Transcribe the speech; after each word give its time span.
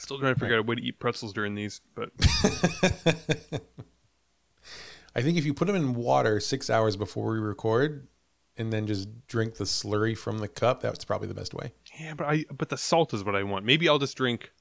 Still 0.00 0.18
trying 0.18 0.34
to 0.34 0.40
figure 0.40 0.56
out 0.56 0.60
a 0.60 0.62
way 0.62 0.74
to 0.76 0.82
eat 0.82 0.98
pretzels 0.98 1.32
during 1.32 1.54
these, 1.54 1.80
but 1.94 2.10
I 5.14 5.22
think 5.22 5.36
if 5.38 5.44
you 5.44 5.52
put 5.54 5.66
them 5.66 5.76
in 5.76 5.94
water 5.94 6.38
six 6.40 6.70
hours 6.70 6.96
before 6.96 7.32
we 7.32 7.38
record, 7.38 8.06
and 8.56 8.72
then 8.72 8.86
just 8.86 9.08
drink 9.26 9.54
the 9.56 9.64
slurry 9.64 10.16
from 10.16 10.38
the 10.38 10.48
cup, 10.48 10.80
that's 10.82 11.04
probably 11.04 11.28
the 11.28 11.34
best 11.34 11.52
way. 11.54 11.72
yeah, 11.98 12.14
but 12.14 12.26
I 12.26 12.44
but 12.56 12.68
the 12.68 12.76
salt 12.76 13.12
is 13.14 13.24
what 13.24 13.34
I 13.34 13.42
want. 13.42 13.64
Maybe 13.64 13.88
I'll 13.88 13.98
just 13.98 14.16
drink 14.16 14.52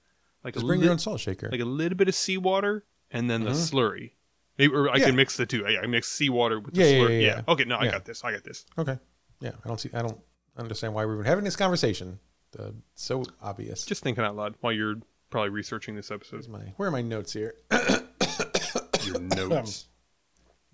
like 0.43 0.53
Just 0.55 0.63
a 0.63 0.67
bring 0.67 0.79
lit- 0.79 0.85
your 0.85 0.91
own 0.93 0.99
salt 0.99 1.19
shaker. 1.19 1.49
like 1.51 1.59
a 1.61 1.65
little 1.65 1.97
bit 1.97 2.07
of 2.07 2.15
seawater 2.15 2.85
and 3.11 3.29
then 3.29 3.43
the 3.43 3.51
Mhm. 3.51 3.71
slurry. 3.71 4.11
Maybe 4.57 4.73
or 4.73 4.89
I 4.89 4.97
Yeah. 4.97 5.07
can 5.07 5.15
mix 5.15 5.37
the 5.37 5.45
two. 5.45 5.65
I, 5.65 5.79
I 5.83 5.85
mix 5.87 6.07
seawater 6.11 6.59
with 6.59 6.73
the 6.73 6.81
Yeah, 6.81 6.87
yeah, 6.87 6.99
slurry. 7.03 7.21
yeah, 7.21 7.27
Yeah. 7.27 7.41
Okay, 7.53 7.63
no, 7.65 7.77
I 7.77 7.89
got 7.91 8.05
this. 8.05 8.23
I 8.23 8.31
got 8.31 8.43
this. 8.43 8.65
okay. 8.77 8.97
Yeah, 9.41 9.51
I 9.63 9.67
don't 9.67 9.79
see. 9.79 9.89
I 9.93 10.01
don't 10.01 10.19
understand 10.57 10.93
why 10.93 11.05
we 11.05 11.15
were 11.15 11.23
having 11.23 11.43
this 11.45 11.55
conversation. 11.55 12.19
Uh, 12.57 12.71
so 12.95 13.23
obvious. 13.41 13.85
Just 13.85 14.01
thinking 14.03 14.23
out 14.23 14.35
loud 14.35 14.55
while 14.61 14.73
you're 14.73 14.95
probably 15.29 15.49
researching 15.49 15.95
this 15.95 16.11
episode. 16.11 16.37
Where's 16.37 16.49
my 16.49 16.73
where 16.77 16.89
are 16.89 16.91
my 16.91 17.01
notes 17.01 17.33
here? 17.33 17.55
Your 19.03 19.19
notes. 19.19 19.87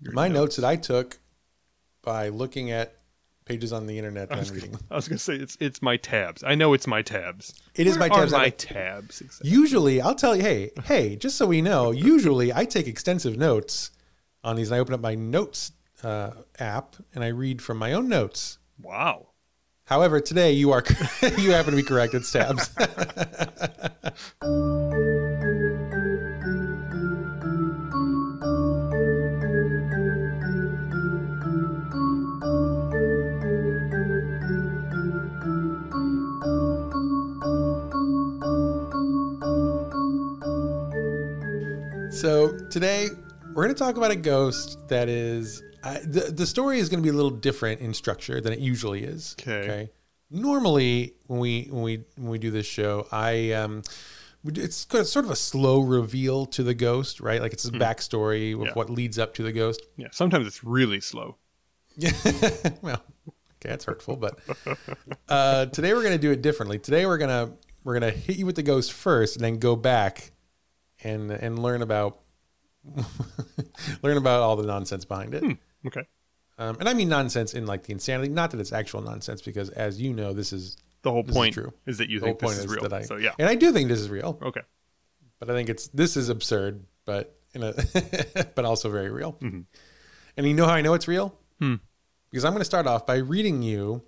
Your 0.00 0.12
my 0.12 0.28
notes 0.28 0.56
that 0.56 0.64
I 0.64 0.76
took 0.76 1.18
by 2.02 2.28
looking 2.28 2.70
at 2.70 2.96
pages 3.44 3.72
on 3.72 3.86
the 3.86 3.96
internet 3.96 4.28
that 4.28 4.36
I 4.36 4.38
was, 4.40 4.50
I'm 4.50 4.54
reading. 4.56 4.78
I 4.90 4.96
was 4.96 5.08
gonna 5.08 5.18
say 5.18 5.34
it's 5.34 5.56
it's 5.60 5.80
my 5.80 5.96
tabs. 5.96 6.44
I 6.44 6.54
know 6.54 6.74
it's 6.74 6.86
my 6.86 7.02
tabs. 7.02 7.54
It 7.74 7.86
is 7.86 7.98
Where 7.98 8.08
my 8.08 8.16
tabs. 8.16 8.32
My 8.32 8.50
tabs. 8.50 9.20
Exactly. 9.20 9.50
Usually, 9.50 10.00
I'll 10.00 10.14
tell 10.14 10.36
you, 10.36 10.42
hey, 10.42 10.70
hey, 10.84 11.16
just 11.16 11.36
so 11.36 11.46
we 11.46 11.62
know, 11.62 11.90
usually 11.92 12.52
I 12.52 12.64
take 12.64 12.86
extensive 12.86 13.36
notes 13.36 13.90
on 14.44 14.56
these. 14.56 14.70
And 14.70 14.76
I 14.76 14.80
open 14.80 14.94
up 14.94 15.00
my 15.00 15.14
notes 15.14 15.72
uh, 16.02 16.32
app 16.58 16.96
and 17.14 17.24
I 17.24 17.28
read 17.28 17.62
from 17.62 17.78
my 17.78 17.92
own 17.92 18.08
notes. 18.08 18.58
Wow. 18.80 19.28
However, 19.86 20.18
today 20.18 20.50
you 20.50 20.72
are 20.72 20.82
you 21.38 21.52
happen 21.52 21.70
to 21.70 21.76
be 21.76 21.84
correct. 21.84 22.12
It's 22.12 22.32
tabs. 22.32 22.70
so 42.10 42.58
today 42.70 43.10
we're 43.54 43.62
going 43.62 43.68
to 43.68 43.74
talk 43.74 43.96
about 43.96 44.10
a 44.10 44.16
ghost 44.16 44.88
that 44.88 45.08
is 45.08 45.62
The 46.04 46.32
the 46.34 46.46
story 46.46 46.78
is 46.78 46.88
going 46.88 47.02
to 47.02 47.02
be 47.02 47.10
a 47.10 47.16
little 47.16 47.30
different 47.30 47.80
in 47.80 47.94
structure 47.94 48.40
than 48.40 48.52
it 48.52 48.58
usually 48.58 49.04
is. 49.04 49.34
Okay. 49.40 49.52
okay? 49.58 49.90
Normally, 50.30 51.14
when 51.26 51.38
we 51.40 51.68
when 51.70 51.82
we 51.82 52.04
when 52.16 52.28
we 52.30 52.38
do 52.38 52.50
this 52.50 52.66
show, 52.66 53.06
I 53.12 53.52
um, 53.52 53.82
it's 54.44 54.84
kind 54.84 55.00
of 55.02 55.08
sort 55.08 55.24
of 55.24 55.30
a 55.30 55.36
slow 55.36 55.80
reveal 55.80 56.46
to 56.46 56.62
the 56.62 56.74
ghost, 56.74 57.20
right? 57.20 57.40
Like 57.40 57.52
it's 57.52 57.64
a 57.64 57.70
backstory 57.72 58.52
of 58.54 58.58
Hmm. 58.60 58.66
Yeah. 58.66 58.72
what 58.74 58.90
leads 58.90 59.18
up 59.18 59.34
to 59.34 59.42
the 59.42 59.52
ghost. 59.52 59.82
Yeah. 59.96 60.08
Sometimes 60.12 60.46
it's 60.46 60.62
really 60.64 61.00
slow. 61.00 61.36
Yeah. 61.96 62.10
well, 62.82 63.02
okay, 63.28 63.68
that's 63.70 63.84
hurtful, 63.84 64.16
but 64.16 64.38
uh, 65.28 65.66
today 65.66 65.94
we're 65.94 66.02
gonna 66.02 66.18
do 66.18 66.30
it 66.32 66.42
differently. 66.42 66.78
Today 66.78 67.06
we're 67.06 67.18
gonna 67.18 67.52
we're 67.84 67.94
gonna 67.94 68.10
hit 68.10 68.36
you 68.36 68.46
with 68.46 68.56
the 68.56 68.62
ghost 68.62 68.92
first, 68.92 69.36
and 69.36 69.44
then 69.44 69.58
go 69.58 69.76
back 69.76 70.32
and 71.04 71.30
and 71.30 71.58
learn 71.58 71.82
about 71.82 72.18
learn 74.02 74.16
about 74.16 74.42
all 74.42 74.56
the 74.56 74.66
nonsense 74.66 75.04
behind 75.04 75.34
it. 75.34 75.42
Okay. 75.86 76.02
Um, 76.58 76.76
and 76.80 76.88
I 76.88 76.94
mean 76.94 77.08
nonsense 77.08 77.52
in 77.54 77.66
like 77.66 77.82
the 77.84 77.92
insanity, 77.92 78.32
not 78.32 78.50
that 78.52 78.60
it's 78.60 78.72
actual 78.72 79.02
nonsense, 79.02 79.42
because 79.42 79.68
as 79.70 80.00
you 80.00 80.12
know, 80.14 80.32
this 80.32 80.52
is 80.52 80.76
The 81.02 81.10
whole 81.12 81.22
This 81.22 81.30
is 81.32 81.36
point 81.36 81.54
true. 81.54 81.72
is 81.86 81.98
that 81.98 82.08
you 82.08 82.18
the 82.20 82.26
whole 82.26 82.34
think 82.34 82.40
this 82.40 82.46
point 82.48 82.58
is 82.58 82.64
is 82.64 82.82
real. 82.82 82.94
I 82.94 83.02
so 83.02 83.16
yeah. 83.16 83.32
and 83.38 83.48
I 83.48 83.54
do 83.54 83.72
think 83.72 83.88
this 83.88 84.00
is 84.00 84.08
real, 84.08 84.38
Okay. 84.42 84.62
but 85.38 85.50
I 85.50 85.52
think 85.52 85.68
it's 85.68 85.88
this 85.88 86.16
is 86.16 86.28
absurd, 86.30 86.84
but 87.04 87.38
in 87.52 87.62
a 87.62 87.74
but 88.54 88.64
also 88.64 88.90
very 88.90 89.10
real. 89.10 89.34
Mhm. 89.34 89.64
And 90.36 90.46
you 90.46 90.54
know 90.54 90.66
how 90.66 90.72
I 90.74 90.80
know 90.82 90.94
it's 90.94 91.06
real? 91.08 91.38
Hmm. 91.60 91.76
Because 92.30 92.44
I'm 92.44 92.52
going 92.52 92.60
to 92.60 92.64
start 92.66 92.86
off 92.86 93.06
by 93.06 93.16
reading 93.16 93.62
you 93.62 94.02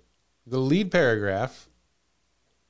the 0.45 0.59
lead 0.59 0.91
paragraph 0.91 1.69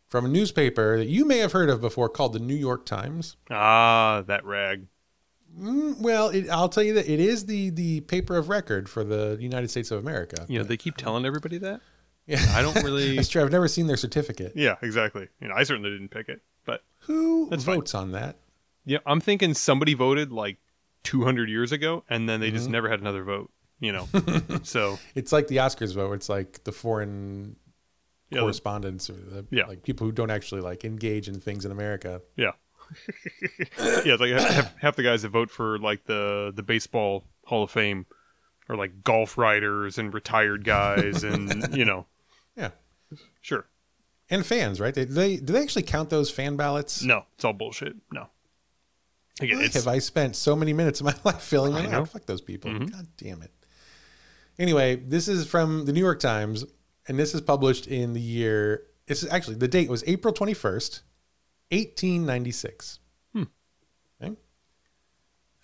from 0.08 0.26
a 0.26 0.28
newspaper 0.30 0.98
that 0.98 1.08
you 1.08 1.24
may 1.26 1.38
have 1.40 1.52
heard 1.54 1.70
of 1.70 1.82
before 1.82 2.10
called 2.10 2.34
the 2.34 2.40
New 2.40 2.56
York 2.56 2.86
Times. 2.86 3.36
Ah, 3.50 4.24
that 4.28 4.44
rag. 4.46 4.88
Mm, 5.60 6.00
well, 6.00 6.30
it, 6.30 6.50
I'll 6.50 6.70
tell 6.70 6.84
you 6.84 6.94
that 6.96 7.10
it 7.10 7.20
is 7.20 7.46
the 7.46 7.70
the 7.72 8.02
paper 8.02 8.38
of 8.38 8.50
record 8.50 8.88
for 8.90 9.04
the 9.04 9.38
United 9.40 9.70
States 9.70 9.92
of 9.92 10.00
America. 10.00 10.46
You 10.48 10.60
know, 10.60 10.66
they 10.66 10.78
keep 10.78 10.98
telling 10.98 11.26
everybody 11.26 11.58
that. 11.60 11.82
Yeah. 12.28 12.44
I 12.54 12.62
don't 12.62 12.76
really. 12.84 13.16
That's 13.18 13.28
true. 13.30 13.42
I've 13.44 13.52
never 13.52 13.68
seen 13.68 13.88
their 13.88 13.98
certificate. 13.98 14.54
yeah, 14.56 14.76
exactly. 14.82 15.28
You 15.42 15.48
know, 15.50 15.56
I 15.56 15.64
certainly 15.64 15.90
didn't 15.90 16.10
pick 16.10 16.30
it, 16.30 16.42
but 16.66 16.84
Who 17.02 17.48
That's 17.50 17.64
fine. 17.64 17.76
votes 17.78 17.94
on 17.96 18.12
that? 18.14 18.38
yeah, 18.86 19.00
I'm 19.06 19.20
thinking 19.20 19.54
somebody 19.54 19.94
voted 19.94 20.32
like 20.32 20.58
200 21.04 21.50
years 21.50 21.72
ago, 21.72 22.04
and 22.10 22.28
then 22.30 22.40
they 22.40 22.48
Mm-hmm. 22.48 22.56
just 22.58 22.70
never 22.70 22.90
had 22.90 23.00
another 23.02 23.24
vote. 23.24 23.52
You 23.82 23.94
know, 23.94 24.08
so 24.64 25.00
It's 25.16 25.32
like 25.32 25.48
the 25.48 25.58
Oscars 25.58 25.94
vote. 25.96 26.12
It's 26.14 26.28
like 26.30 26.64
the 26.66 26.72
foreign 26.72 27.56
yeah, 28.30 28.36
the- 28.36 28.42
correspondents 28.42 29.10
or 29.10 29.14
the 29.14 29.46
Yeah. 29.52 29.66
like 29.68 29.84
people 29.84 30.06
who 30.06 30.12
don't 30.12 30.30
actually 30.32 30.62
like 30.62 30.84
engage 30.86 31.28
in 31.28 31.40
things 31.40 31.66
in 31.66 31.72
America. 31.72 32.22
yeah, 32.36 32.52
yeah. 33.60 34.14
It's 34.14 34.22
like 34.22 34.32
half, 34.32 34.78
half 34.78 34.96
the 34.96 35.04
guys 35.04 35.22
that 35.24 35.30
vote 35.30 35.50
for 35.52 35.78
like 35.80 36.06
the 36.06 36.52
the 36.56 36.64
baseball 36.64 37.26
Hall 37.46 37.64
of 37.64 37.72
Fame 37.72 38.06
are 38.68 38.76
like 38.76 39.04
golf 39.04 39.38
writers 39.38 39.98
and 39.98 40.14
retired 40.14 40.64
guys, 40.64 41.24
and 41.24 41.74
you 41.78 41.86
know, 41.86 42.06
Yeah. 42.56 42.70
sure. 43.42 43.66
And 44.30 44.46
fans, 44.46 44.80
right? 44.80 44.94
They, 44.94 45.06
they 45.06 45.38
do 45.38 45.54
they 45.54 45.62
actually 45.62 45.84
count 45.84 46.10
those 46.12 46.30
fan 46.30 46.56
ballots? 46.56 47.02
No, 47.02 47.26
it's 47.36 47.44
all 47.46 47.54
bullshit. 47.54 47.96
No. 48.12 48.28
Again, 49.42 49.62
have 49.72 49.88
I 49.88 50.00
spent 50.00 50.36
so 50.36 50.56
many 50.56 50.74
minutes 50.74 51.00
of 51.00 51.06
my 51.06 51.16
life 51.24 51.42
filling 51.42 51.74
I 51.74 51.78
them 51.82 51.84
know. 51.86 51.90
Mm-hmm. 51.92 52.02
out? 52.02 52.10
Fuck 52.10 52.26
those 52.26 52.42
people. 52.42 52.78
God 52.78 53.08
damn 53.18 53.42
it. 53.42 53.52
Anyway, 54.60 54.98
this 54.98 55.28
is 55.30 55.48
from 55.48 55.86
the 55.86 55.94
New 55.94 56.02
York 56.02 56.20
Times, 56.20 56.66
and 57.08 57.18
this 57.18 57.34
is 57.34 57.40
published 57.42 57.88
in 57.88 58.14
the 58.14 58.20
year. 58.20 58.84
This 59.08 59.24
is 59.24 59.32
actually 59.32 59.56
the 59.56 59.68
date 59.68 59.90
was 59.90 60.04
April 60.06 60.34
twenty 60.34 60.54
first, 60.54 61.02
eighteen 61.72 62.26
ninety 62.26 62.52
six. 62.52 63.00
Hmm. 63.34 63.44
Okay. 64.22 64.36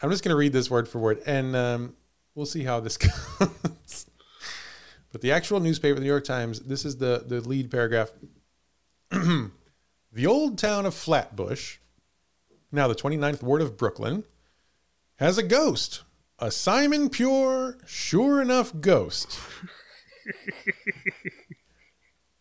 I'm 0.01 0.09
just 0.09 0.23
going 0.23 0.33
to 0.33 0.37
read 0.37 0.53
this 0.53 0.69
word 0.69 0.87
for 0.87 0.99
word, 0.99 1.21
and 1.25 1.55
um, 1.55 1.95
we'll 2.33 2.45
see 2.45 2.63
how 2.63 2.79
this 2.79 2.97
goes. 3.39 4.05
but 5.11 5.21
the 5.21 5.31
actual 5.31 5.59
newspaper, 5.59 5.95
the 5.95 6.01
New 6.01 6.07
York 6.07 6.25
Times, 6.25 6.59
this 6.61 6.85
is 6.85 6.97
the 6.97 7.23
the 7.25 7.41
lead 7.41 7.71
paragraph. 7.71 8.11
the 9.11 10.25
old 10.25 10.57
town 10.57 10.85
of 10.85 10.93
Flatbush 10.93 11.77
now 12.75 12.87
the 12.87 12.95
29th 12.95 13.41
ward 13.41 13.61
of 13.61 13.77
Brooklyn, 13.77 14.25
has 15.17 15.37
a 15.37 15.43
ghost. 15.43 16.03
A 16.37 16.51
Simon 16.51 17.09
Pure, 17.09 17.77
sure 17.85 18.41
enough 18.41 18.73
ghost. 18.81 19.39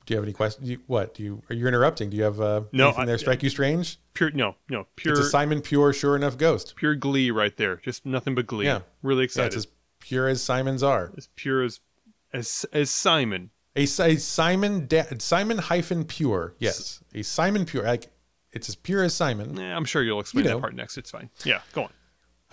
do 0.06 0.12
you 0.14 0.16
have 0.16 0.24
any 0.24 0.32
questions? 0.32 0.68
You, 0.68 0.80
what 0.86 1.14
do 1.14 1.22
you? 1.22 1.42
Are 1.50 1.54
you 1.54 1.66
interrupting? 1.66 2.10
Do 2.10 2.16
you 2.16 2.22
have 2.24 2.40
uh, 2.40 2.62
No, 2.72 2.86
anything 2.88 3.02
I- 3.02 3.06
there 3.06 3.18
strike 3.18 3.42
you 3.42 3.50
strange? 3.50 3.98
pure. 4.14 4.30
No, 4.30 4.54
no, 4.68 4.86
pure. 4.96 5.14
It's 5.14 5.26
a 5.26 5.30
Simon 5.30 5.60
Pure, 5.60 5.92
sure 5.94 6.14
enough 6.16 6.36
ghost. 6.38 6.74
pure 6.76 6.94
glee 6.94 7.30
right 7.30 7.56
there. 7.56 7.76
Just 7.76 8.04
nothing 8.06 8.34
but 8.34 8.46
glee. 8.46 8.66
Yeah. 8.66 8.80
Really 9.02 9.22
Yeah, 9.22 9.24
excited. 9.24 9.46
it's 9.48 9.56
as 9.56 9.66
pure 10.00 10.28
as 10.28 10.42
Simons 10.42 10.82
are. 10.82 11.12
as 11.16 11.28
pure 11.36 11.62
as 11.62 11.80
as 12.32 12.66
as 12.72 12.90
Simon. 12.90 13.50
A, 13.76 13.86
Si- 13.86 14.18
Simon 14.18 14.86
da- 14.86 15.04
Simon 15.18 15.58
hyphen 15.58 16.04
pure. 16.04 16.54
Yes, 16.58 17.02
a 17.12 17.22
Simon 17.22 17.64
Pure. 17.64 17.84
Like 17.84 18.10
it's 18.52 18.68
as 18.68 18.76
pure 18.76 19.02
as 19.02 19.14
Simon. 19.14 19.58
Eh, 19.58 19.74
I'm 19.74 19.84
sure 19.84 20.00
you'll 20.02 20.20
explain 20.20 20.44
You 20.44 20.50
know. 20.50 20.56
that 20.58 20.60
part 20.60 20.74
next. 20.76 20.96
It's 20.96 21.10
fine. 21.10 21.28
Yeah, 21.44 21.60
go 21.72 21.84
on. 21.84 21.90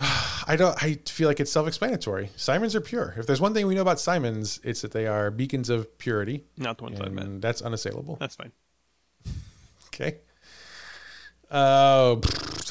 I 0.00 0.56
don't. 0.56 0.82
I 0.82 0.98
feel 1.06 1.28
like 1.28 1.40
it's 1.40 1.52
self-explanatory. 1.52 2.30
Simons 2.36 2.74
are 2.74 2.80
pure. 2.80 3.14
If 3.16 3.26
there's 3.26 3.40
one 3.40 3.54
thing 3.54 3.66
we 3.66 3.74
know 3.74 3.82
about 3.82 4.00
Simons, 4.00 4.58
it's 4.64 4.82
that 4.82 4.90
they 4.92 5.06
are 5.06 5.30
beacons 5.30 5.70
of 5.70 5.98
purity, 5.98 6.44
Not 6.56 6.78
the 6.78 6.84
ones 6.84 7.00
I 7.00 7.08
meant. 7.08 7.40
that's 7.40 7.62
unassailable. 7.62 8.16
That's 8.20 8.36
fine. 8.36 8.52
Okay. 9.94 10.20
Uh, 11.50 12.16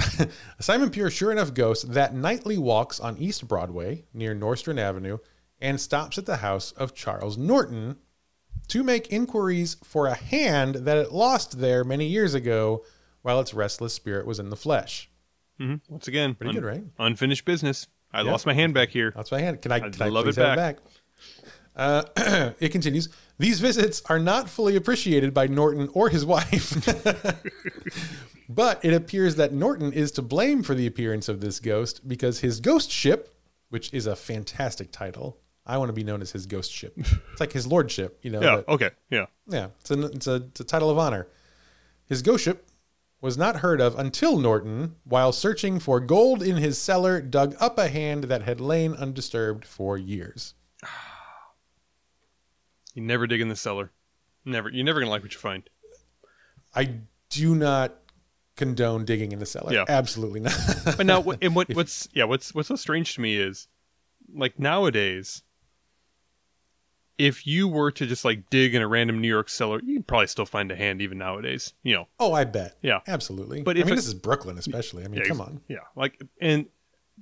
Simon 0.59 0.89
Pure, 0.89 1.11
sure 1.11 1.31
enough, 1.31 1.53
ghost 1.53 1.93
that 1.93 2.15
nightly 2.15 2.57
walks 2.57 2.99
on 2.99 3.15
East 3.19 3.47
Broadway 3.47 4.05
near 4.11 4.33
Nostrand 4.33 4.79
Avenue 4.79 5.19
and 5.59 5.79
stops 5.79 6.17
at 6.17 6.25
the 6.25 6.37
house 6.37 6.71
of 6.71 6.95
Charles 6.95 7.37
Norton 7.37 7.97
to 8.69 8.81
make 8.83 9.13
inquiries 9.13 9.77
for 9.83 10.07
a 10.07 10.15
hand 10.15 10.73
that 10.75 10.97
it 10.97 11.11
lost 11.11 11.59
there 11.59 11.83
many 11.83 12.07
years 12.07 12.33
ago 12.33 12.83
while 13.21 13.39
its 13.39 13.53
restless 13.53 13.93
spirit 13.93 14.25
was 14.25 14.39
in 14.39 14.49
the 14.49 14.55
flesh. 14.57 15.10
Hmm 15.61 15.75
Once 15.89 16.07
again, 16.07 16.35
Pretty 16.35 16.53
good, 16.53 16.63
right? 16.63 16.83
Unfinished 16.99 17.45
business. 17.45 17.87
I 18.13 18.21
Yeah. 18.23 18.31
lost 18.31 18.45
my 18.45 18.53
hand 18.53 18.73
back 18.73 18.89
here. 18.89 19.11
That's 19.15 19.31
my 19.31 19.39
hand. 19.41 19.61
Can 19.61 19.71
I, 19.71 19.75
I'd 19.75 19.93
can 19.93 20.01
I 20.01 20.09
love 20.09 20.27
it 20.27 20.35
have 20.35 20.53
it 20.53 20.55
back? 20.57 20.77
Uh, 21.75 22.03
it 22.59 22.69
continues. 22.69 23.07
These 23.39 23.59
visits 23.61 24.01
are 24.09 24.19
not 24.19 24.49
fully 24.49 24.75
appreciated 24.75 25.33
by 25.33 25.47
Norton 25.47 25.89
or 25.93 26.09
his 26.09 26.25
wife. 26.35 26.73
but 28.49 28.83
it 28.83 28.93
appears 28.93 29.35
that 29.35 29.53
Norton 29.53 29.93
is 29.93 30.11
to 30.13 30.21
blame 30.21 30.63
for 30.63 30.75
the 30.75 30.85
appearance 30.87 31.29
of 31.29 31.39
this 31.41 31.59
ghost 31.59 32.07
because 32.07 32.39
his 32.39 32.59
ghost 32.59 32.91
ship, 32.91 33.33
which 33.69 33.93
is 33.93 34.05
a 34.07 34.15
fantastic 34.15 34.91
title, 34.91 35.37
I 35.65 35.77
want 35.77 35.89
to 35.89 35.93
be 35.93 36.03
known 36.03 36.21
as 36.21 36.31
his 36.31 36.45
ghost 36.45 36.71
ship. 36.71 36.93
It's 36.97 37.39
like 37.39 37.53
his 37.53 37.65
lordship, 37.67 38.19
you 38.23 38.31
know. 38.31 38.41
Yeah. 38.43 38.55
but- 38.57 38.67
Okay. 38.73 38.89
Yeah. 39.09 39.25
yeah, 39.47 39.67
it's 39.79 39.91
a, 39.91 40.01
it's, 40.07 40.27
a, 40.27 40.35
it's 40.35 40.59
a 40.59 40.63
title 40.65 40.89
of 40.89 40.97
honor. 40.97 41.27
His 42.07 42.21
ghost 42.21 42.43
ship 42.43 42.65
was 43.21 43.37
not 43.37 43.57
heard 43.57 43.79
of 43.79 43.97
until 43.97 44.37
Norton, 44.39 44.95
while 45.03 45.31
searching 45.31 45.79
for 45.79 45.99
gold 45.99 46.41
in 46.41 46.57
his 46.57 46.77
cellar, 46.77 47.21
dug 47.21 47.55
up 47.59 47.77
a 47.77 47.87
hand 47.87 48.25
that 48.25 48.41
had 48.41 48.59
lain 48.59 48.93
undisturbed 48.95 49.65
for 49.65 49.97
years. 49.97 50.55
You 52.93 53.01
never 53.01 53.25
dig 53.25 53.39
in 53.39 53.47
the 53.47 53.55
cellar. 53.55 53.89
Never. 54.43 54.69
You're 54.69 54.83
never 54.83 54.99
gonna 54.99 55.09
like 55.09 55.23
what 55.23 55.33
you 55.33 55.39
find. 55.39 55.63
I 56.75 56.95
do 57.29 57.55
not 57.55 57.95
condone 58.57 59.05
digging 59.05 59.31
in 59.31 59.39
the 59.39 59.45
cellar. 59.45 59.71
Yeah. 59.71 59.85
Absolutely 59.87 60.41
not. 60.41 60.53
But 60.97 61.05
now, 61.05 61.23
and 61.41 61.55
what, 61.55 61.69
what's 61.73 62.09
yeah, 62.13 62.25
what's 62.25 62.53
what's 62.53 62.67
so 62.67 62.75
strange 62.75 63.15
to 63.15 63.21
me 63.21 63.37
is, 63.37 63.69
like 64.33 64.59
nowadays, 64.59 65.43
if 67.17 67.45
you 67.45 67.67
were 67.67 67.91
to 67.91 68.05
just 68.05 68.25
like 68.25 68.49
dig 68.49 68.73
in 68.73 68.81
a 68.81 68.87
random 68.87 69.19
New 69.21 69.27
York 69.27 69.49
cellar, 69.49 69.79
you'd 69.83 70.07
probably 70.07 70.27
still 70.27 70.45
find 70.45 70.71
a 70.71 70.75
hand 70.75 71.01
even 71.01 71.17
nowadays. 71.17 71.73
You 71.83 71.95
know, 71.95 72.07
oh, 72.19 72.33
I 72.33 72.43
bet. 72.45 72.77
Yeah. 72.81 72.99
Absolutely. 73.07 73.61
But 73.61 73.77
I 73.77 73.81
if 73.81 73.85
mean, 73.85 73.93
it- 73.93 73.97
this 73.97 74.07
is 74.07 74.13
Brooklyn, 74.13 74.57
especially. 74.57 75.03
I 75.03 75.07
mean, 75.07 75.21
Yeah, 75.21 75.27
come 75.27 75.41
on. 75.41 75.61
Yeah, 75.67 75.77
like 75.95 76.21
and 76.39 76.65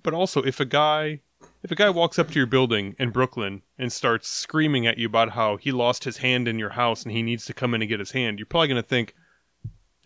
but 0.01 0.13
also 0.13 0.41
if 0.43 0.59
a 0.59 0.65
guy 0.65 1.19
if 1.63 1.71
a 1.71 1.75
guy 1.75 1.89
walks 1.89 2.17
up 2.19 2.29
to 2.29 2.35
your 2.35 2.45
building 2.45 2.95
in 2.99 3.09
Brooklyn 3.11 3.61
and 3.77 3.91
starts 3.91 4.29
screaming 4.29 4.87
at 4.87 4.97
you 4.97 5.07
about 5.07 5.31
how 5.31 5.57
he 5.57 5.71
lost 5.71 6.03
his 6.05 6.17
hand 6.17 6.47
in 6.47 6.57
your 6.59 6.71
house 6.71 7.03
and 7.03 7.11
he 7.11 7.21
needs 7.21 7.45
to 7.45 7.53
come 7.53 7.73
in 7.73 7.81
and 7.81 7.89
get 7.89 7.99
his 7.99 8.11
hand, 8.11 8.39
you're 8.39 8.45
probably 8.45 8.67
going 8.69 8.81
to 8.81 8.87
think 8.87 9.13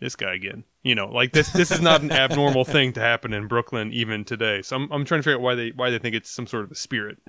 this 0.00 0.16
guy 0.16 0.34
again. 0.34 0.64
You 0.82 0.94
know, 0.94 1.06
like 1.06 1.32
this 1.32 1.50
this 1.50 1.70
is 1.70 1.80
not 1.80 2.02
an 2.02 2.12
abnormal 2.12 2.64
thing 2.64 2.92
to 2.94 3.00
happen 3.00 3.32
in 3.32 3.46
Brooklyn 3.48 3.92
even 3.92 4.24
today. 4.24 4.62
So 4.62 4.76
I'm 4.76 4.90
I'm 4.92 5.04
trying 5.04 5.20
to 5.20 5.22
figure 5.22 5.36
out 5.38 5.42
why 5.42 5.54
they 5.54 5.70
why 5.74 5.90
they 5.90 5.98
think 5.98 6.14
it's 6.14 6.30
some 6.30 6.46
sort 6.46 6.64
of 6.64 6.70
a 6.72 6.74
spirit. 6.74 7.18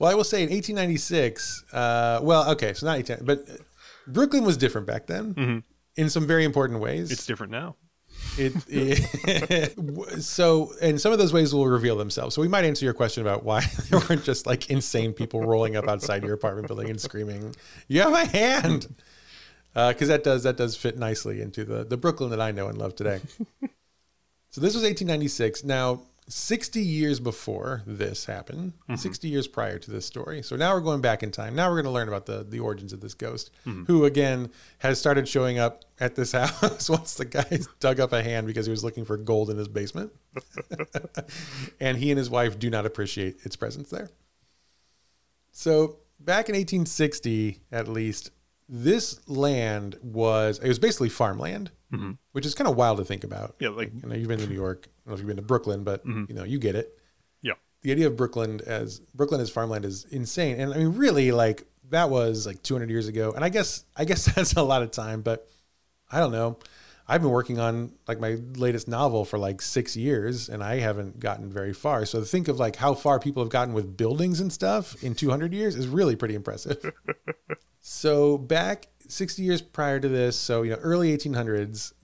Well, 0.00 0.10
I 0.10 0.14
will 0.14 0.24
say 0.24 0.42
in 0.42 0.50
1896, 0.50 1.64
uh, 1.72 2.18
well, 2.20 2.50
okay, 2.50 2.74
so 2.74 2.84
not 2.84 2.98
18, 2.98 3.18
but 3.22 3.46
Brooklyn 4.08 4.44
was 4.44 4.56
different 4.56 4.88
back 4.88 5.06
then 5.06 5.62
in 5.96 6.10
some 6.10 6.26
very 6.26 6.44
important 6.44 6.80
ways. 6.80 7.04
Mm-hmm. 7.06 7.12
It's 7.12 7.24
different 7.26 7.52
now. 7.52 7.76
It, 8.36 8.54
it- 8.68 10.22
so, 10.22 10.72
and 10.82 11.00
some 11.00 11.12
of 11.12 11.18
those 11.18 11.32
ways 11.32 11.54
will 11.54 11.68
reveal 11.68 11.96
themselves. 11.96 12.34
So 12.34 12.42
we 12.42 12.48
might 12.48 12.64
answer 12.64 12.84
your 12.84 12.92
question 12.94 13.22
about 13.22 13.44
why 13.44 13.60
there 13.90 14.00
weren't 14.08 14.24
just 14.24 14.46
like 14.46 14.68
insane 14.68 15.12
people 15.12 15.42
rolling 15.42 15.76
up 15.76 15.86
outside 15.88 16.24
your 16.24 16.34
apartment 16.34 16.66
building 16.66 16.90
and 16.90 17.00
screaming, 17.00 17.54
"You 17.86 18.00
have 18.02 18.12
a 18.14 18.24
hand," 18.26 18.88
Uh, 19.74 19.92
because 19.92 20.08
that 20.08 20.24
does 20.24 20.42
that 20.42 20.56
does 20.56 20.76
fit 20.76 20.98
nicely 20.98 21.40
into 21.40 21.64
the 21.64 21.84
the 21.84 21.96
Brooklyn 21.96 22.30
that 22.30 22.40
I 22.40 22.50
know 22.50 22.68
and 22.68 22.78
love 22.78 22.94
today. 22.96 23.20
so 24.50 24.60
this 24.60 24.74
was 24.74 24.82
1896. 24.82 25.64
Now, 25.64 26.00
60 26.28 26.80
years 26.80 27.20
before 27.20 27.82
this 27.86 28.26
happened, 28.26 28.74
mm-hmm. 28.82 28.96
60 28.96 29.28
years 29.28 29.48
prior 29.48 29.78
to 29.78 29.90
this 29.90 30.04
story. 30.04 30.42
So 30.42 30.56
now 30.56 30.74
we're 30.74 30.80
going 30.80 31.00
back 31.00 31.22
in 31.22 31.30
time. 31.30 31.54
Now 31.54 31.68
we're 31.68 31.76
going 31.76 31.84
to 31.86 31.90
learn 31.90 32.08
about 32.08 32.26
the 32.26 32.44
the 32.44 32.60
origins 32.60 32.92
of 32.92 33.00
this 33.00 33.14
ghost, 33.14 33.50
mm-hmm. 33.66 33.84
who 33.84 34.04
again 34.04 34.50
has 34.78 35.00
started 35.00 35.26
showing 35.26 35.58
up 35.58 35.84
at 36.00 36.14
this 36.14 36.32
house 36.60 36.90
once 36.90 37.14
the 37.14 37.24
guy 37.24 37.60
dug 37.80 37.98
up 37.98 38.12
a 38.12 38.22
hand 38.22 38.46
because 38.46 38.66
he 38.66 38.70
was 38.70 38.84
looking 38.84 39.04
for 39.04 39.16
gold 39.16 39.48
in 39.50 39.56
his 39.56 39.68
basement. 39.68 40.12
and 41.80 41.96
he 41.96 42.10
and 42.10 42.18
his 42.18 42.28
wife 42.28 42.58
do 42.58 42.68
not 42.68 42.84
appreciate 42.84 43.38
its 43.44 43.56
presence 43.56 43.90
there. 43.90 44.10
So 45.52 45.96
back 46.20 46.48
in 46.48 46.54
1860, 46.54 47.60
at 47.72 47.88
least, 47.88 48.30
this 48.68 49.26
land 49.28 49.96
was 50.02 50.58
it 50.58 50.68
was 50.68 50.78
basically 50.78 51.08
farmland, 51.08 51.70
mm-hmm. 51.92 52.12
which 52.32 52.44
is 52.44 52.54
kind 52.54 52.68
of 52.68 52.76
wild 52.76 52.98
to 52.98 53.04
think 53.04 53.24
about. 53.24 53.56
Yeah, 53.60 53.70
like 53.70 53.92
You 53.94 54.08
know, 54.08 54.14
you've 54.14 54.28
been 54.28 54.40
to 54.40 54.46
New 54.46 54.54
York. 54.54 54.86
I 54.86 54.88
don't 54.88 55.06
know 55.06 55.14
if 55.14 55.20
you've 55.20 55.28
been 55.28 55.36
to 55.36 55.42
Brooklyn, 55.42 55.84
but 55.84 56.04
mm-hmm. 56.06 56.24
you 56.28 56.34
know, 56.34 56.44
you 56.44 56.58
get 56.58 56.74
it. 56.74 56.98
yeah. 57.42 57.54
The 57.82 57.92
idea 57.92 58.06
of 58.08 58.16
Brooklyn 58.16 58.60
as 58.66 58.98
Brooklyn 58.98 59.40
as 59.40 59.50
farmland 59.50 59.84
is 59.84 60.04
insane. 60.10 60.60
And 60.60 60.74
I 60.74 60.78
mean, 60.78 60.96
really, 60.96 61.32
like 61.32 61.64
that 61.90 62.10
was 62.10 62.46
like 62.46 62.62
200 62.62 62.90
years 62.90 63.08
ago. 63.08 63.32
And 63.32 63.44
I 63.44 63.48
guess 63.48 63.84
I 63.96 64.04
guess 64.04 64.24
that's 64.34 64.54
a 64.54 64.62
lot 64.62 64.82
of 64.82 64.90
time, 64.90 65.22
but 65.22 65.48
I 66.10 66.20
don't 66.20 66.32
know. 66.32 66.58
I've 67.08 67.22
been 67.22 67.30
working 67.30 67.58
on 67.58 67.92
like 68.06 68.20
my 68.20 68.36
latest 68.56 68.86
novel 68.86 69.24
for 69.24 69.38
like 69.38 69.62
six 69.62 69.96
years, 69.96 70.50
and 70.50 70.62
I 70.62 70.78
haven't 70.80 71.18
gotten 71.18 71.50
very 71.50 71.72
far. 71.72 72.04
So 72.04 72.22
think 72.22 72.48
of 72.48 72.58
like 72.58 72.76
how 72.76 72.92
far 72.92 73.18
people 73.18 73.42
have 73.42 73.50
gotten 73.50 73.72
with 73.72 73.96
buildings 73.96 74.40
and 74.40 74.52
stuff 74.52 75.02
in 75.02 75.14
200 75.14 75.54
years 75.54 75.74
is 75.74 75.88
really 75.88 76.16
pretty 76.16 76.34
impressive. 76.34 76.92
so 77.80 78.36
back 78.36 78.88
60 79.08 79.42
years 79.42 79.62
prior 79.62 79.98
to 79.98 80.08
this, 80.08 80.36
so 80.36 80.62
you 80.62 80.72
know, 80.72 80.76
early 80.76 81.16
1800s, 81.16 81.94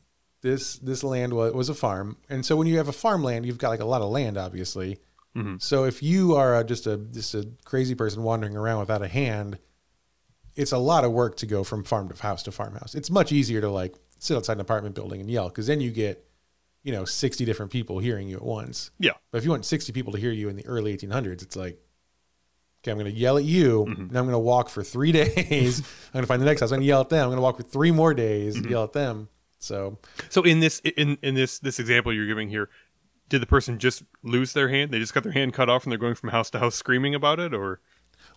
this 0.40 0.76
this 0.78 1.02
land 1.04 1.32
was, 1.32 1.52
was 1.52 1.68
a 1.68 1.74
farm, 1.74 2.16
and 2.28 2.44
so 2.44 2.56
when 2.56 2.66
you 2.66 2.76
have 2.78 2.88
a 2.88 2.92
farmland, 2.92 3.46
you've 3.46 3.58
got 3.58 3.70
like 3.70 3.80
a 3.80 3.86
lot 3.86 4.02
of 4.02 4.10
land, 4.10 4.36
obviously. 4.36 4.98
Mm-hmm. 5.36 5.56
So 5.58 5.84
if 5.84 6.02
you 6.02 6.36
are 6.36 6.60
a, 6.60 6.64
just 6.64 6.86
a 6.86 6.98
just 6.98 7.34
a 7.34 7.48
crazy 7.64 7.94
person 7.94 8.22
wandering 8.22 8.56
around 8.56 8.80
without 8.80 9.02
a 9.02 9.08
hand, 9.08 9.58
it's 10.54 10.72
a 10.72 10.78
lot 10.78 11.04
of 11.04 11.12
work 11.12 11.36
to 11.38 11.46
go 11.46 11.64
from 11.64 11.82
farm 11.82 12.08
to 12.08 12.22
house 12.22 12.42
to 12.44 12.52
farmhouse. 12.52 12.94
It's 12.94 13.10
much 13.10 13.32
easier 13.32 13.60
to 13.60 13.70
like 13.70 13.94
sit 14.24 14.36
outside 14.36 14.54
an 14.54 14.60
apartment 14.60 14.94
building 14.94 15.20
and 15.20 15.30
yell 15.30 15.48
because 15.48 15.66
then 15.66 15.80
you 15.80 15.90
get, 15.90 16.26
you 16.82 16.92
know, 16.92 17.04
60 17.04 17.44
different 17.44 17.70
people 17.70 17.98
hearing 17.98 18.28
you 18.28 18.36
at 18.36 18.42
once. 18.42 18.90
Yeah. 18.98 19.12
But 19.30 19.38
if 19.38 19.44
you 19.44 19.50
want 19.50 19.64
60 19.66 19.92
people 19.92 20.12
to 20.12 20.18
hear 20.18 20.32
you 20.32 20.48
in 20.48 20.56
the 20.56 20.66
early 20.66 20.96
1800s, 20.96 21.42
it's 21.42 21.56
like, 21.56 21.78
okay, 22.82 22.90
I'm 22.90 22.98
going 22.98 23.12
to 23.12 23.18
yell 23.18 23.36
at 23.36 23.44
you 23.44 23.84
mm-hmm. 23.84 24.02
and 24.02 24.16
I'm 24.16 24.24
going 24.24 24.32
to 24.32 24.38
walk 24.38 24.68
for 24.70 24.82
three 24.82 25.12
days. 25.24 25.80
I'm 25.80 26.12
going 26.12 26.22
to 26.22 26.26
find 26.26 26.40
the 26.40 26.46
next 26.46 26.60
house. 26.60 26.70
I'm 26.70 26.76
going 26.76 26.82
to 26.82 26.86
yell 26.86 27.02
at 27.02 27.10
them. 27.10 27.24
I'm 27.24 27.28
going 27.28 27.36
to 27.36 27.42
walk 27.42 27.56
for 27.56 27.62
three 27.62 27.90
more 27.90 28.14
days 28.14 28.56
and 28.56 28.64
mm-hmm. 28.64 28.72
yell 28.72 28.84
at 28.84 28.92
them. 28.92 29.28
So 29.58 29.98
So 30.28 30.42
in 30.42 30.60
this 30.60 30.80
in 30.80 31.16
in 31.22 31.34
this 31.34 31.58
this 31.58 31.78
example 31.78 32.12
you're 32.12 32.26
giving 32.26 32.50
here, 32.50 32.68
did 33.30 33.40
the 33.40 33.46
person 33.46 33.78
just 33.78 34.02
lose 34.22 34.52
their 34.52 34.68
hand? 34.68 34.90
They 34.90 34.98
just 34.98 35.14
got 35.14 35.22
their 35.22 35.32
hand 35.32 35.54
cut 35.54 35.70
off 35.70 35.84
and 35.84 35.92
they're 35.92 35.98
going 35.98 36.14
from 36.14 36.30
house 36.30 36.50
to 36.50 36.58
house 36.58 36.74
screaming 36.74 37.14
about 37.14 37.40
it, 37.40 37.54
or 37.54 37.80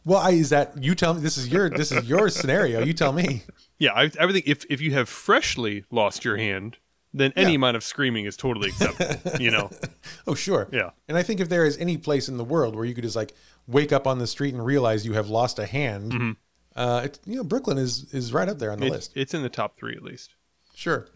Well, 0.08 0.20
I, 0.20 0.32
is 0.32 0.50
that 0.52 0.82
you 0.82 0.96
tell 0.96 1.14
me? 1.14 1.22
This 1.22 1.38
is 1.38 1.50
your 1.50 1.70
this 1.70 1.92
is 1.92 2.08
your 2.08 2.30
scenario. 2.30 2.84
You 2.84 2.94
tell 2.94 3.12
me. 3.12 3.44
yeah, 3.78 3.92
I, 3.94 4.10
I 4.20 4.26
would 4.26 4.34
think 4.34 4.48
if 4.48 4.66
if 4.70 4.80
you 4.82 4.94
have 4.94 5.10
freshly 5.10 5.84
lost 5.92 6.24
your 6.24 6.38
hand, 6.38 6.78
then 7.14 7.34
any 7.36 7.52
Yeah. 7.52 7.56
amount 7.58 7.76
of 7.78 7.84
screaming 7.84 8.26
is 8.26 8.38
totally 8.38 8.70
acceptable. 8.70 9.42
you 9.42 9.52
know, 9.52 9.70
Oh, 10.28 10.34
sure. 10.36 10.70
Yeah. 10.72 10.92
And 11.10 11.18
I 11.18 11.24
think 11.24 11.40
if 11.42 11.50
there 11.50 11.66
is 11.66 11.78
any 11.78 11.98
place 11.98 12.30
in 12.30 12.38
the 12.38 12.44
world 12.46 12.76
where 12.76 12.86
you 12.86 12.94
could 12.96 13.04
just 13.04 13.16
like 13.18 13.34
wake 13.68 13.92
up 13.92 14.08
on 14.08 14.18
the 14.20 14.28
street 14.28 14.54
and 14.54 14.66
realize 14.66 15.06
you 15.06 15.14
have 15.14 15.30
lost 15.30 15.60
a 15.60 15.66
hand, 15.66 16.38
uh, 16.76 17.02
it's, 17.06 17.20
you 17.26 17.36
know, 17.36 17.44
Brooklyn 17.44 17.78
is 17.78 18.14
is 18.14 18.32
right 18.32 18.48
up 18.48 18.60
there 18.60 18.72
on 18.72 18.80
the 18.80 18.86
It- 18.88 18.92
list. 18.92 19.12
it's 19.16 19.34
in 19.34 19.42
the 19.44 19.50
top 19.50 19.76
three 19.78 19.96
at 19.96 20.04
least. 20.04 20.36
Sure. 20.74 21.08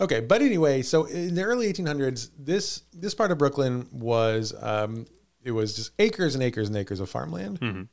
Okay, 0.00 0.20
but 0.20 0.40
anyway, 0.42 0.80
so 0.82 1.04
in 1.04 1.34
the 1.34 1.42
early 1.44 1.70
1800s, 1.72 2.30
this 2.38 2.82
this 2.92 3.14
part 3.14 3.30
of 3.30 3.38
Brooklyn 3.38 3.86
was 3.92 4.54
um, 4.62 5.04
it 5.44 5.50
was 5.52 5.76
just 5.76 5.92
acres 5.98 6.34
and 6.34 6.42
acres 6.42 6.68
and 6.68 6.76
acres 6.76 7.00
of 7.00 7.08
farmland, 7.10 7.88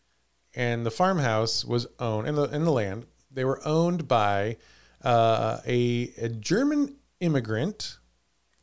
and 0.55 0.85
the 0.85 0.91
farmhouse 0.91 1.63
was 1.65 1.87
owned 1.99 2.27
and 2.27 2.37
the 2.37 2.43
and 2.43 2.65
the 2.65 2.71
land 2.71 3.05
they 3.31 3.45
were 3.45 3.61
owned 3.65 4.07
by 4.07 4.57
uh, 5.03 5.59
a, 5.65 6.11
a 6.17 6.29
German 6.29 6.95
immigrant 7.19 7.97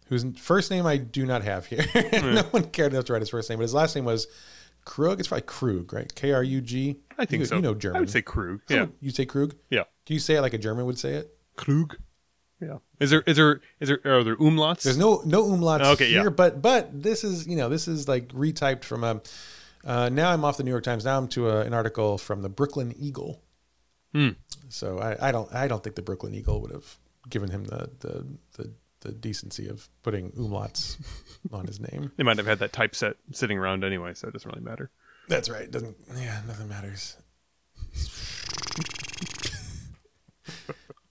whose 0.09 0.25
first 0.39 0.71
name 0.71 0.87
I 0.87 0.97
do 0.97 1.27
not 1.27 1.43
have 1.43 1.67
here. 1.67 1.85
no 2.13 2.43
one 2.51 2.65
cared 2.65 2.93
enough 2.93 3.07
to 3.07 3.13
write 3.13 3.23
his 3.23 3.31
first 3.31 3.49
name, 3.51 3.59
but 3.59 3.63
his 3.63 3.75
last 3.75 3.95
name 3.95 4.05
was 4.05 4.27
Krug. 4.85 5.19
It's 5.21 5.29
probably 5.29 5.43
Krug, 5.47 5.93
right? 5.93 6.15
K 6.15 6.33
R 6.33 6.43
U 6.43 6.61
G. 6.61 6.97
I 7.19 7.25
think 7.25 7.41
you, 7.41 7.47
so. 7.47 7.57
You 7.57 7.63
know 7.63 7.75
German. 7.75 7.97
I 7.97 8.01
would 8.01 8.11
say 8.11 8.23
Krug. 8.23 8.61
Yeah, 8.69 8.87
You 9.01 9.11
say 9.11 9.27
Krug? 9.27 9.55
yeah, 9.71 9.85
Can 10.07 10.15
you 10.15 10.21
say 10.21 10.37
it 10.37 10.41
like 10.41 10.55
a 10.55 10.59
German 10.59 10.87
would 10.87 10.99
say 10.99 11.15
it? 11.15 11.35
Krug. 11.57 11.97
Yeah. 12.61 12.79
Is 12.99 13.11
there 13.11 13.23
is 13.27 13.37
there 13.37 13.61
is 13.81 13.89
there 13.89 14.01
are 14.05 14.25
there 14.25 14.37
umlauts? 14.37 14.83
There's 14.83 14.99
no 14.99 15.23
no 15.25 15.45
umlauts 15.45 15.93
Okay, 15.95 16.11
yeah. 16.11 16.29
but 16.29 16.61
but 16.61 17.03
this 17.03 17.23
is 17.23 17.47
you 17.47 17.57
know 17.57 17.69
this 17.69 17.87
is 17.89 18.09
like 18.09 18.29
retyped 18.29 18.85
from 18.85 19.05
a. 19.05 19.21
Uh, 19.85 20.09
now 20.09 20.31
I'm 20.33 20.45
off 20.45 20.57
the 20.57 20.65
New 20.65 20.71
York 20.71 20.85
Times. 20.85 21.05
Now 21.05 21.19
I'm 21.19 21.29
to 21.29 21.51
a, 21.51 21.61
an 21.61 21.75
article 21.75 22.19
from 22.19 22.43
the 22.43 22.49
Brooklyn 22.49 22.95
Eagle. 22.99 23.43
Hmm. 24.13 24.31
So 24.69 24.99
I, 24.99 25.29
I 25.29 25.33
don't 25.33 25.53
I 25.55 25.69
don't 25.69 25.83
think 25.83 25.97
the 25.97 26.03
Brooklyn 26.03 26.35
Eagle 26.35 26.61
would 26.61 26.73
have 26.73 26.97
given 27.29 27.51
him 27.51 27.65
the 27.65 27.91
the 28.01 28.27
the, 28.57 28.73
the 29.01 29.13
decency 29.13 29.69
of 29.69 29.89
putting 30.03 30.33
umlauts 30.33 30.97
on 31.53 31.67
his 31.67 31.81
name. 31.81 32.13
They 32.17 32.25
might 32.25 32.39
have 32.39 32.47
had 32.47 32.59
that 32.61 32.73
typeset 32.73 33.17
sitting 33.33 33.59
around 33.59 33.85
anyway, 33.85 34.15
so 34.15 34.29
it 34.29 34.33
doesn't 34.33 34.51
really 34.51 34.65
matter. 34.65 34.91
That's 35.29 35.49
right. 35.49 35.71
Doesn't 35.71 35.97
yeah 36.17 36.41
nothing 36.47 36.69
matters. 36.69 37.17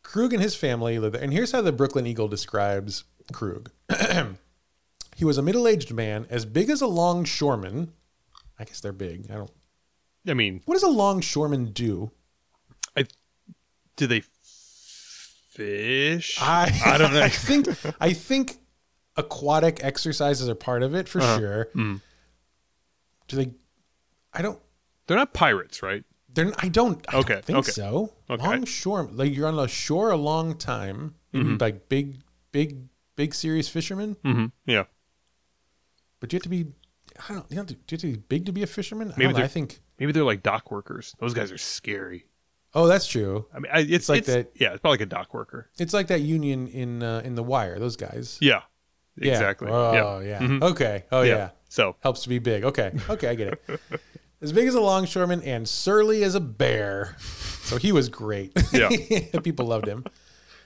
Krug 0.04 0.34
and 0.34 0.42
his 0.42 0.56
family 0.56 0.98
lived 1.00 1.16
there, 1.16 1.22
and 1.22 1.34
here's 1.34 1.52
how 1.52 1.62
the 1.62 1.72
Brooklyn 1.72 2.08
Eagle 2.08 2.28
describes 2.28 3.04
Krug. 3.34 3.72
he 5.16 5.26
was 5.26 5.38
a 5.38 5.42
middle-aged 5.42 5.94
man, 5.94 6.26
as 6.30 6.46
big 6.46 6.70
as 6.70 6.82
a 6.82 6.88
longshoreman. 6.88 7.92
I 8.60 8.64
guess 8.64 8.80
they're 8.82 8.92
big. 8.94 9.30
I 9.32 9.36
don't. 9.36 9.52
I 10.28 10.34
mean, 10.34 10.62
What 10.66 10.76
does 10.76 10.84
a 10.84 10.90
longshoreman 10.90 11.72
do? 11.72 12.12
I 12.98 13.06
do 13.96 14.08
they 14.08 14.22
fish? 15.52 16.38
I 16.42 16.82
I 16.86 16.98
don't 16.98 17.14
know. 17.14 17.22
I 17.24 17.30
think 17.30 17.68
I 18.00 18.14
think 18.14 18.58
aquatic 19.16 19.84
exercises 19.84 20.50
are 20.50 20.56
part 20.56 20.84
of 20.84 20.94
it 20.96 21.08
for 21.10 21.20
Uh-huh. 21.22 21.38
sure. 21.40 21.68
Mm. 21.76 22.02
Do 23.28 23.36
they? 23.38 23.52
I 24.34 24.42
don't. 24.42 24.60
They're 25.08 25.18
not 25.18 25.34
pirates, 25.34 25.82
right? 25.82 26.04
They're, 26.34 26.52
I 26.60 26.68
don't. 26.70 27.04
I 27.14 27.18
Okay, 27.20 27.34
don't 27.36 27.46
think 27.46 27.58
okay. 27.60 27.72
so. 27.72 28.14
Okay. 28.30 28.44
Longshore, 28.46 29.10
like 29.12 29.34
you're 29.36 29.48
on 29.48 29.56
the 29.56 29.68
shore 29.68 30.12
a 30.12 30.18
long 30.18 30.56
time, 30.58 31.16
Mm-hmm. 31.34 31.58
like 31.60 31.88
big, 31.90 32.18
big, 32.52 32.88
big 33.16 33.34
serious 33.34 33.68
fishermen. 33.70 34.16
Mm-hmm. 34.24 34.46
Yeah. 34.66 34.84
But 36.20 36.32
you 36.34 36.38
have 36.38 36.44
to 36.44 36.50
be. 36.50 36.68
I 37.30 37.34
don't. 37.34 37.46
You 37.52 37.58
have 37.58 37.68
to, 37.68 37.74
do 37.74 37.80
you 37.90 37.96
have 37.96 38.02
to 38.02 38.08
be 38.08 38.18
big 38.18 38.46
to 38.46 38.52
be 38.52 38.64
a 38.64 38.68
fisherman. 38.68 39.12
I, 39.12 39.16
Maybe 39.18 39.34
know, 39.34 39.40
I 39.40 39.48
think. 39.48 39.80
Maybe 40.00 40.12
they're 40.12 40.24
like 40.24 40.44
dock 40.44 40.72
workers. 40.72 41.16
Those 41.20 41.34
guys 41.34 41.52
are 41.52 41.58
scary. 41.58 42.26
Oh, 42.74 42.86
that's 42.88 43.08
true. 43.08 43.46
I 43.54 43.60
mean, 43.60 43.72
I, 43.74 43.80
it's, 43.80 44.10
like 44.10 44.20
it's 44.20 44.28
that- 44.28 44.52
Yeah, 44.56 44.72
it's 44.74 44.82
probably 44.82 44.96
like 45.00 45.02
a 45.02 45.06
dock 45.08 45.34
worker. 45.34 45.70
It's 45.80 45.94
like 45.94 46.08
that 46.08 46.22
union 46.22 46.68
in 46.68 47.02
uh, 47.02 47.22
in 47.24 47.36
The 47.36 47.44
Wire. 47.44 47.80
Those 47.80 47.96
guys. 47.96 48.38
Yeah, 48.42 48.62
Yeah. 49.16 49.32
exactly. 49.34 49.70
Oh 49.72 50.20
yeah. 50.20 50.30
yeah. 50.30 50.40
Mhm. 50.40 50.62
Okay. 50.62 51.06
Oh 51.12 51.22
Yeah. 51.24 51.36
yeah. 51.36 51.50
So 51.70 51.96
Helps 52.02 52.22
to 52.24 52.30
be 52.30 52.40
big. 52.40 52.64
Okay. 52.64 52.92
Okay, 53.10 53.30
I 53.30 53.36
get 53.36 53.54
it. 53.68 53.80
as 54.42 54.52
big 54.54 54.68
as 54.68 54.76
a 54.76 54.82
longshoreman 54.82 55.42
and 55.44 55.68
surly 55.68 56.24
as 56.24 56.36
a 56.36 56.40
bear. 56.40 57.16
So 57.64 57.78
he 57.78 57.92
was 57.92 58.08
great. 58.10 58.52
Yeah. 58.72 58.90
People 59.44 59.66
loved 59.66 59.88
him. 59.88 60.06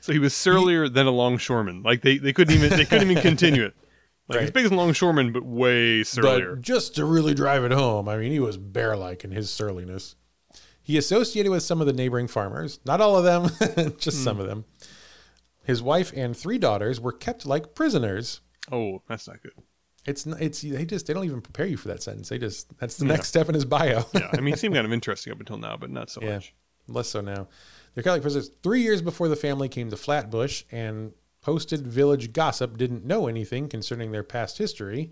so 0.02 0.12
he 0.12 0.20
was 0.20 0.34
surlier 0.34 0.90
than 0.90 1.08
a 1.08 1.12
longshoreman. 1.12 1.82
Like 1.84 2.02
they, 2.02 2.18
they 2.18 2.34
couldn't 2.34 2.54
even 2.56 2.70
they 2.78 2.86
couldn't 2.86 3.10
even 3.10 3.22
continue 3.24 3.64
it. 3.66 3.74
Like 4.32 4.40
Right. 4.40 4.44
as 4.46 4.52
big 4.52 4.66
as 4.66 4.72
a 4.72 4.76
longshoreman, 4.76 5.32
but 5.32 5.44
way 5.44 6.04
surlier. 6.04 6.56
But 6.56 6.62
just 6.62 6.96
to 6.96 7.06
really 7.06 7.34
drive 7.34 7.64
it 7.64 7.72
home, 7.72 8.08
I 8.10 8.18
mean, 8.18 8.32
he 8.32 8.40
was 8.40 8.58
bear 8.58 8.96
like 8.98 9.24
in 9.24 9.32
his 9.32 9.50
surliness. 9.50 10.16
He 10.84 10.98
associated 10.98 11.52
with 11.52 11.64
some 11.64 11.80
of 11.82 11.88
the 11.88 11.94
neighboring 11.94 12.28
farmers, 12.28 12.80
not 12.86 13.02
all 13.02 13.16
of 13.16 13.24
them, 13.24 13.50
just 13.98 14.18
hmm. 14.18 14.24
some 14.24 14.40
of 14.40 14.48
them. 14.48 14.66
His 15.64 15.82
wife 15.82 16.12
and 16.16 16.36
three 16.36 16.58
daughters 16.58 17.00
were 17.00 17.12
kept 17.12 17.46
like 17.46 17.76
prisoners. 17.76 18.42
oh, 18.72 19.02
that's 19.08 19.28
not 19.28 19.42
good. 19.44 19.54
It's 20.06 20.26
it's 20.26 20.62
they 20.62 20.86
just 20.86 21.06
they 21.06 21.14
don't 21.14 21.26
even 21.26 21.42
prepare 21.42 21.68
you 21.68 21.78
for 21.78 21.90
that 21.90 22.02
sentence. 22.02 22.30
They 22.30 22.40
just 22.40 22.76
that's 22.80 22.98
the 22.98 23.06
next 23.06 23.28
step 23.28 23.48
in 23.50 23.54
his 23.54 23.66
bio. 23.66 24.04
Yeah, 24.14 24.30
I 24.34 24.42
mean, 24.42 24.56
it 24.56 24.60
seemed 24.60 24.74
kind 24.74 24.88
of 24.88 24.92
interesting 25.00 25.32
up 25.32 25.40
until 25.40 25.58
now, 25.60 25.78
but 25.78 25.92
not 25.92 26.10
so 26.10 26.22
Yeah. 26.24 26.36
much. 26.36 26.56
Less 26.88 27.10
so 27.10 27.22
now. 27.22 27.48
They're 27.94 28.04
kind 28.04 28.06
Catholic 28.06 28.22
prisoners. 28.24 28.50
Three 28.64 28.82
years 28.82 29.02
before 29.04 29.28
the 29.30 29.36
family 29.36 29.70
came 29.70 29.92
to 29.92 29.98
Flatbush 29.98 30.64
and 30.72 31.14
posted 31.42 31.88
village 31.88 32.34
gossip 32.34 32.78
didn't 32.78 33.06
know 33.06 33.28
anything 33.28 33.68
concerning 33.68 34.12
their 34.12 34.24
past 34.24 34.58
history. 34.58 35.12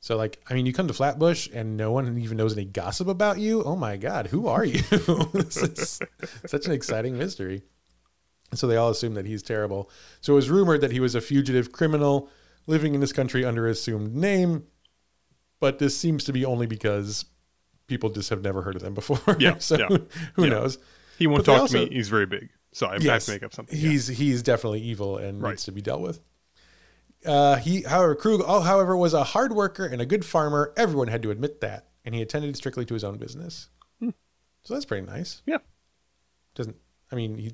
So, 0.00 0.16
like, 0.16 0.42
I 0.50 0.54
mean, 0.54 0.66
you 0.66 0.72
come 0.72 0.88
to 0.88 0.94
Flatbush 0.94 1.48
and 1.52 1.76
no 1.76 1.92
one 1.92 2.18
even 2.18 2.36
knows 2.36 2.52
any 2.52 2.66
gossip 2.66 3.08
about 3.08 3.38
you. 3.38 3.62
Oh 3.62 3.76
my 3.76 3.96
God, 3.96 4.26
who 4.26 4.48
are 4.48 4.64
you? 4.64 4.82
this 5.32 5.56
is 5.56 6.00
such 6.46 6.66
an 6.66 6.72
exciting 6.72 7.16
mystery. 7.16 7.62
And 8.50 8.58
so 8.58 8.66
they 8.66 8.76
all 8.76 8.90
assume 8.90 9.14
that 9.14 9.26
he's 9.26 9.42
terrible. 9.42 9.90
So 10.20 10.34
it 10.34 10.36
was 10.36 10.50
rumored 10.50 10.80
that 10.82 10.92
he 10.92 11.00
was 11.00 11.14
a 11.14 11.20
fugitive 11.20 11.72
criminal 11.72 12.28
living 12.66 12.94
in 12.94 13.00
this 13.00 13.12
country 13.12 13.44
under 13.44 13.66
assumed 13.66 14.14
name. 14.14 14.64
But 15.60 15.78
this 15.78 15.96
seems 15.96 16.24
to 16.24 16.32
be 16.32 16.44
only 16.44 16.66
because 16.66 17.24
people 17.86 18.10
just 18.10 18.30
have 18.30 18.42
never 18.42 18.62
heard 18.62 18.76
of 18.76 18.82
them 18.82 18.94
before. 18.94 19.36
Yeah, 19.38 19.56
so 19.58 19.78
yeah, 19.78 19.88
who, 20.34 20.44
yeah. 20.44 20.50
knows? 20.50 20.78
He 21.18 21.26
won't 21.26 21.46
But 21.46 21.58
talk 21.58 21.70
to 21.70 21.78
me. 21.78 21.88
He's 21.90 22.08
very 22.08 22.26
big, 22.26 22.50
so 22.74 22.86
I 22.88 23.00
have 23.02 23.24
to 23.24 23.30
make 23.32 23.42
up 23.42 23.54
something. 23.54 23.74
Yeah. 23.78 23.88
He's 23.88 24.06
he's 24.08 24.42
definitely 24.42 24.80
evil 24.82 25.16
and 25.16 25.40
Right. 25.40 25.50
needs 25.52 25.64
to 25.64 25.72
be 25.72 25.80
dealt 25.80 26.02
with. 26.02 26.20
Uh, 27.24 27.56
he, 27.56 27.80
however, 27.82 28.14
Krug, 28.14 28.42
oh, 28.46 28.60
however, 28.60 28.94
was 28.96 29.14
a 29.14 29.24
hard 29.24 29.54
worker 29.54 29.86
and 29.86 30.02
a 30.02 30.06
good 30.06 30.26
farmer. 30.26 30.74
Everyone 30.76 31.08
had 31.08 31.22
to 31.22 31.30
admit 31.30 31.62
that, 31.62 31.88
and 32.04 32.14
he 32.14 32.20
attended 32.20 32.54
strictly 32.54 32.84
to 32.84 32.92
his 32.92 33.02
own 33.02 33.16
business. 33.16 33.70
So 34.02 34.72
that's 34.74 34.84
pretty 34.86 35.06
nice. 35.06 35.42
Yeah. 35.46 35.58
Doesn't 36.54 36.76
I 37.12 37.16
mean 37.16 37.36
he 37.36 37.52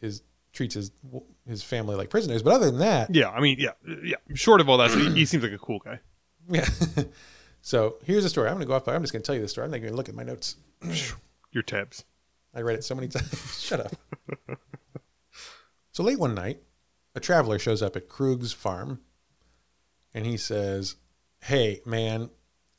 is 0.00 0.22
treats 0.52 0.74
his 0.74 0.90
his 1.46 1.62
family 1.62 1.94
like 1.96 2.10
prisoners, 2.10 2.42
but 2.42 2.52
other 2.52 2.66
than 2.66 2.80
that, 2.80 3.14
Yeah, 3.14 3.30
I 3.30 3.40
mean, 3.40 3.58
yeah, 3.60 3.70
yeah. 4.02 4.16
Short 4.34 4.60
of 4.60 4.68
all 4.68 4.78
that, 4.78 4.90
he, 4.90 5.10
he 5.14 5.24
seems 5.24 5.42
like 5.42 5.52
a 5.52 5.58
cool 5.58 5.78
guy. 5.78 6.00
yeah. 6.48 6.68
so 7.60 7.96
here's 8.04 8.24
a 8.24 8.28
story. 8.28 8.48
I'm 8.48 8.54
going 8.54 8.62
to 8.62 8.68
go 8.68 8.74
off. 8.74 8.84
by 8.84 8.94
I'm 8.94 9.02
just 9.02 9.12
going 9.12 9.22
to 9.22 9.26
tell 9.26 9.34
you 9.36 9.40
the 9.40 9.48
story. 9.48 9.64
I'm 9.66 9.70
not 9.70 9.78
going 9.78 9.92
to 9.92 9.96
look 9.96 10.08
at 10.08 10.14
my 10.14 10.24
notes. 10.24 10.56
Your 11.52 11.62
tabs. 11.62 12.04
I 12.54 12.60
read 12.60 12.76
it 12.76 12.84
so 12.84 12.94
many 12.94 13.08
times. 13.08 13.60
Shut 13.60 13.80
up. 13.80 13.92
so 15.92 16.02
late 16.02 16.18
one 16.18 16.34
night, 16.34 16.62
a 17.14 17.20
traveler 17.20 17.58
shows 17.58 17.82
up 17.82 17.96
at 17.96 18.08
Krug's 18.08 18.52
farm 18.52 19.00
and 20.14 20.26
he 20.26 20.36
says, 20.36 20.96
Hey, 21.40 21.80
man, 21.84 22.30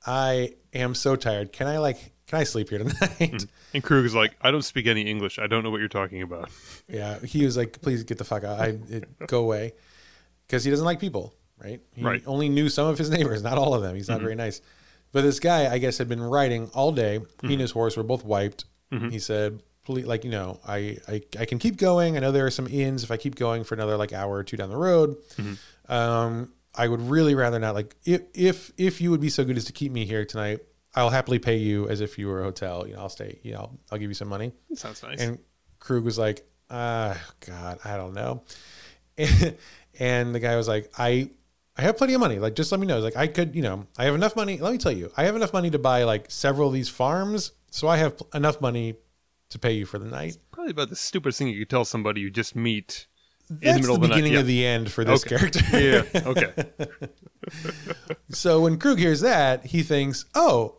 I 0.05 0.55
am 0.73 0.95
so 0.95 1.15
tired. 1.15 1.51
Can 1.51 1.67
I 1.67 1.77
like 1.79 2.13
can 2.27 2.39
I 2.39 2.43
sleep 2.45 2.69
here 2.69 2.79
tonight? 2.79 3.45
And 3.75 3.83
Krug 3.83 4.05
is 4.05 4.13
like, 4.13 4.35
I 4.39 4.51
don't 4.51 4.61
speak 4.61 4.85
any 4.85 5.01
English. 5.01 5.39
I 5.39 5.47
don't 5.47 5.63
know 5.63 5.71
what 5.71 5.79
you're 5.79 5.89
talking 5.89 6.21
about. 6.21 6.51
yeah. 6.87 7.17
He 7.19 7.43
was 7.43 7.57
like, 7.57 7.81
please 7.81 8.03
get 8.03 8.19
the 8.19 8.23
fuck 8.23 8.43
out. 8.43 8.59
I 8.59 8.77
it, 8.87 9.27
go 9.27 9.41
away. 9.41 9.73
Because 10.45 10.63
he 10.63 10.69
doesn't 10.69 10.85
like 10.85 10.99
people, 10.99 11.33
right? 11.57 11.81
He 11.93 12.03
Right. 12.03 12.21
only 12.27 12.49
knew 12.49 12.69
some 12.69 12.85
of 12.85 12.99
his 12.99 13.09
neighbors, 13.09 13.41
not 13.41 13.57
all 13.57 13.73
of 13.73 13.81
them. 13.81 13.95
He's 13.95 14.09
not 14.09 14.17
mm-hmm. 14.17 14.25
very 14.25 14.35
nice. 14.35 14.61
But 15.11 15.23
this 15.23 15.39
guy, 15.39 15.73
I 15.73 15.79
guess, 15.79 15.97
had 15.97 16.07
been 16.07 16.21
riding 16.21 16.69
all 16.75 16.91
day. 16.91 17.13
He 17.13 17.19
mm-hmm. 17.19 17.51
and 17.51 17.61
his 17.61 17.71
horse 17.71 17.97
were 17.97 18.03
both 18.03 18.23
wiped. 18.23 18.65
He 19.09 19.19
said, 19.19 19.61
please, 19.85 20.05
like, 20.05 20.23
you 20.23 20.31
know, 20.31 20.59
I, 20.67 20.97
I, 21.07 21.21
I 21.39 21.45
can 21.45 21.59
keep 21.59 21.77
going. 21.77 22.15
I 22.17 22.19
know 22.19 22.31
there 22.31 22.45
are 22.45 22.51
some 22.51 22.67
inns 22.67 23.03
if 23.03 23.11
I 23.11 23.17
keep 23.17 23.35
going 23.35 23.63
for 23.63 23.75
another 23.75 23.97
like 23.97 24.13
hour 24.13 24.33
or 24.35 24.43
two 24.43 24.57
down 24.57 24.69
the 24.69 24.77
road. 24.77 25.17
Um, 25.89 26.53
I 26.75 26.87
would 26.87 27.01
really 27.01 27.35
rather 27.35 27.59
not 27.59 27.75
like 27.75 27.95
if 28.03 28.21
if 28.33 28.71
if 28.77 28.99
you 29.01 29.11
would 29.11 29.21
be 29.21 29.29
so 29.29 29.43
good 29.43 29.57
as 29.57 29.65
to 29.65 29.73
keep 29.73 29.91
me 29.91 30.05
here 30.05 30.25
tonight, 30.25 30.61
I'll 30.95 31.09
happily 31.11 31.39
pay 31.39 31.57
you 31.57 31.87
as 31.89 32.01
if 32.01 32.17
you 32.17 32.27
were 32.27 32.41
a 32.41 32.43
hotel. 32.45 32.87
You 32.87 32.93
know, 32.93 33.01
I'll 33.01 33.09
stay. 33.09 33.39
You 33.43 33.53
know, 33.53 33.59
I'll, 33.59 33.79
I'll 33.91 33.97
give 33.99 34.09
you 34.09 34.15
some 34.15 34.29
money. 34.29 34.53
That 34.69 34.79
sounds 34.79 35.03
nice. 35.03 35.19
And 35.19 35.39
Krug 35.79 36.03
was 36.03 36.17
like, 36.17 36.45
ah, 36.69 37.19
God, 37.45 37.79
I 37.83 37.97
don't 37.97 38.13
know. 38.13 38.43
And, 39.99 40.33
the 40.33 40.39
guy 40.39 40.55
was 40.55 40.67
like, 40.67 40.91
I, 40.97 41.29
I 41.77 41.83
have 41.83 41.97
plenty 41.97 42.15
of 42.15 42.19
money. 42.19 42.39
Like, 42.39 42.55
just 42.55 42.71
let 42.71 42.81
me 42.81 42.87
know. 42.87 42.99
Like, 42.99 43.15
I 43.15 43.27
could, 43.27 43.55
you 43.55 43.61
know, 43.61 43.85
I 43.95 44.05
have 44.05 44.15
enough 44.15 44.35
money. 44.35 44.57
Let 44.57 44.71
me 44.71 44.79
tell 44.79 44.91
you, 44.91 45.11
I 45.15 45.25
have 45.25 45.35
enough 45.35 45.53
money 45.53 45.69
to 45.69 45.79
buy 45.79 46.03
like 46.03 46.31
several 46.31 46.67
of 46.67 46.73
these 46.73 46.89
farms. 46.89 47.51
So 47.73 47.87
I 47.87 47.97
have 47.97 48.21
enough 48.35 48.61
money 48.61 48.93
to 49.49 49.57
pay 49.57 49.71
you 49.71 49.87
for 49.87 49.97
the 49.97 50.05
night. 50.05 50.37
Probably 50.51 50.69
about 50.71 50.89
the 50.89 50.95
stupidest 50.95 51.39
thing 51.39 51.47
you 51.47 51.57
could 51.59 51.71
tell 51.71 51.85
somebody 51.85 52.21
you 52.21 52.29
just 52.29 52.55
meet 52.55 53.07
in 53.49 53.57
the 53.57 53.73
middle 53.81 53.81
the 53.81 53.93
of 53.95 54.01
the 54.01 54.07
beginning 54.09 54.33
night. 54.33 54.41
of 54.41 54.47
the 54.47 54.63
end 54.65 54.91
for 54.91 55.03
this 55.03 55.25
Okay. 55.25 55.37
character. 55.37 55.59
Yeah. 55.73 56.21
Okay. 56.27 56.53
So 58.29 58.61
when 58.61 58.77
Krug 58.77 58.99
hears 58.99 59.21
that, 59.21 59.65
he 59.65 59.81
thinks, 59.81 60.25
"Oh, 60.35 60.77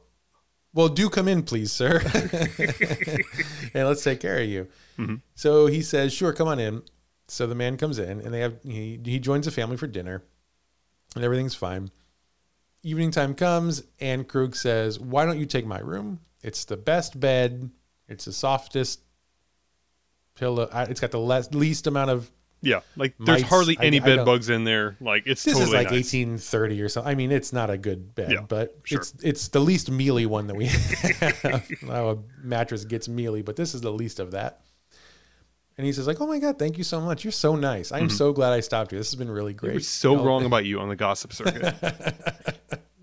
well, 0.72 0.88
do 0.88 1.10
come 1.10 1.26
in, 1.28 1.42
please, 1.42 1.72
sir, 1.72 2.00
and 3.74 3.86
let's 3.88 4.02
take 4.04 4.20
care 4.20 4.38
of 4.40 4.48
you." 4.48 4.68
Mm-hmm. 4.98 5.16
So 5.34 5.66
he 5.66 5.82
says, 5.82 6.12
"Sure, 6.12 6.32
come 6.32 6.48
on 6.48 6.58
in." 6.60 6.82
So 7.28 7.46
the 7.48 7.54
man 7.56 7.76
comes 7.76 7.98
in, 7.98 8.20
and 8.20 8.32
they 8.32 8.40
have 8.40 8.54
he 8.64 9.00
he 9.04 9.18
joins 9.18 9.44
the 9.46 9.50
family 9.50 9.76
for 9.76 9.86
dinner, 9.88 10.22
and 11.14 11.24
everything's 11.24 11.54
fine. 11.56 11.90
Evening 12.84 13.10
time 13.10 13.34
comes, 13.34 13.82
and 13.98 14.28
Krug 14.28 14.54
says, 14.54 15.00
"Why 15.00 15.24
don't 15.24 15.38
you 15.40 15.46
take 15.46 15.66
my 15.66 15.78
room? 15.80 16.20
It's 16.42 16.64
the 16.66 16.76
best 16.76 17.18
bed. 17.18 17.70
It's 18.08 18.26
the 18.26 18.32
softest 18.32 19.00
pillow. 20.34 20.68
It's 20.88 21.00
got 21.00 21.10
the 21.10 21.18
less, 21.18 21.50
least 21.52 21.86
amount 21.86 22.10
of 22.10 22.30
Yeah. 22.60 22.80
Like 22.96 23.14
there's 23.18 23.42
hardly 23.42 23.76
any 23.80 24.00
I 24.00 24.04
bed 24.04 24.16
don't- 24.16 24.24
bugs 24.26 24.48
in 24.50 24.64
there. 24.64 24.96
Like 25.00 25.22
it's 25.26 25.44
This 25.44 25.54
totally 25.54 25.70
is 25.70 25.74
like 25.74 25.90
nice. 25.90 26.12
1830 26.12 26.82
or 26.82 26.88
something. 26.88 27.10
I 27.10 27.14
mean, 27.14 27.30
it's 27.32 27.52
not 27.52 27.70
a 27.70 27.76
good 27.78 28.14
bed, 28.14 28.32
Yeah, 28.32 28.40
but 28.46 28.78
sure. 28.84 29.00
it's 29.00 29.14
it's 29.22 29.48
the 29.48 29.60
least 29.60 29.90
mealy 29.90 30.26
one 30.26 30.46
that 30.48 30.56
we 30.56 30.66
have. 30.66 31.70
Now 31.82 32.08
a 32.10 32.18
mattress 32.42 32.84
gets 32.84 33.08
mealy, 33.08 33.42
but 33.42 33.56
this 33.56 33.74
is 33.74 33.80
the 33.80 33.92
least 33.92 34.18
of 34.20 34.30
that. 34.32 34.60
And 35.76 35.84
he 35.84 35.92
says, 35.92 36.06
like, 36.06 36.20
oh 36.20 36.26
my 36.26 36.38
God, 36.38 36.58
thank 36.58 36.78
you 36.78 36.84
so 36.84 37.00
much. 37.00 37.24
You're 37.24 37.32
so 37.32 37.56
nice. 37.56 37.90
I'm 37.90 38.08
so 38.08 38.32
glad 38.32 38.52
I 38.52 38.60
stopped 38.60 38.92
you. 38.92 38.98
This 38.98 39.10
has 39.10 39.16
been 39.16 39.30
really 39.30 39.54
They 39.54 39.66
were 39.68 39.72
great. 39.74 39.84
so 39.84 40.16
wrong 40.22 40.44
about 40.50 40.64
you 40.64 40.78
on 40.80 40.88
the 40.88 40.96
gossip 40.96 41.32
circuit. 41.32 41.74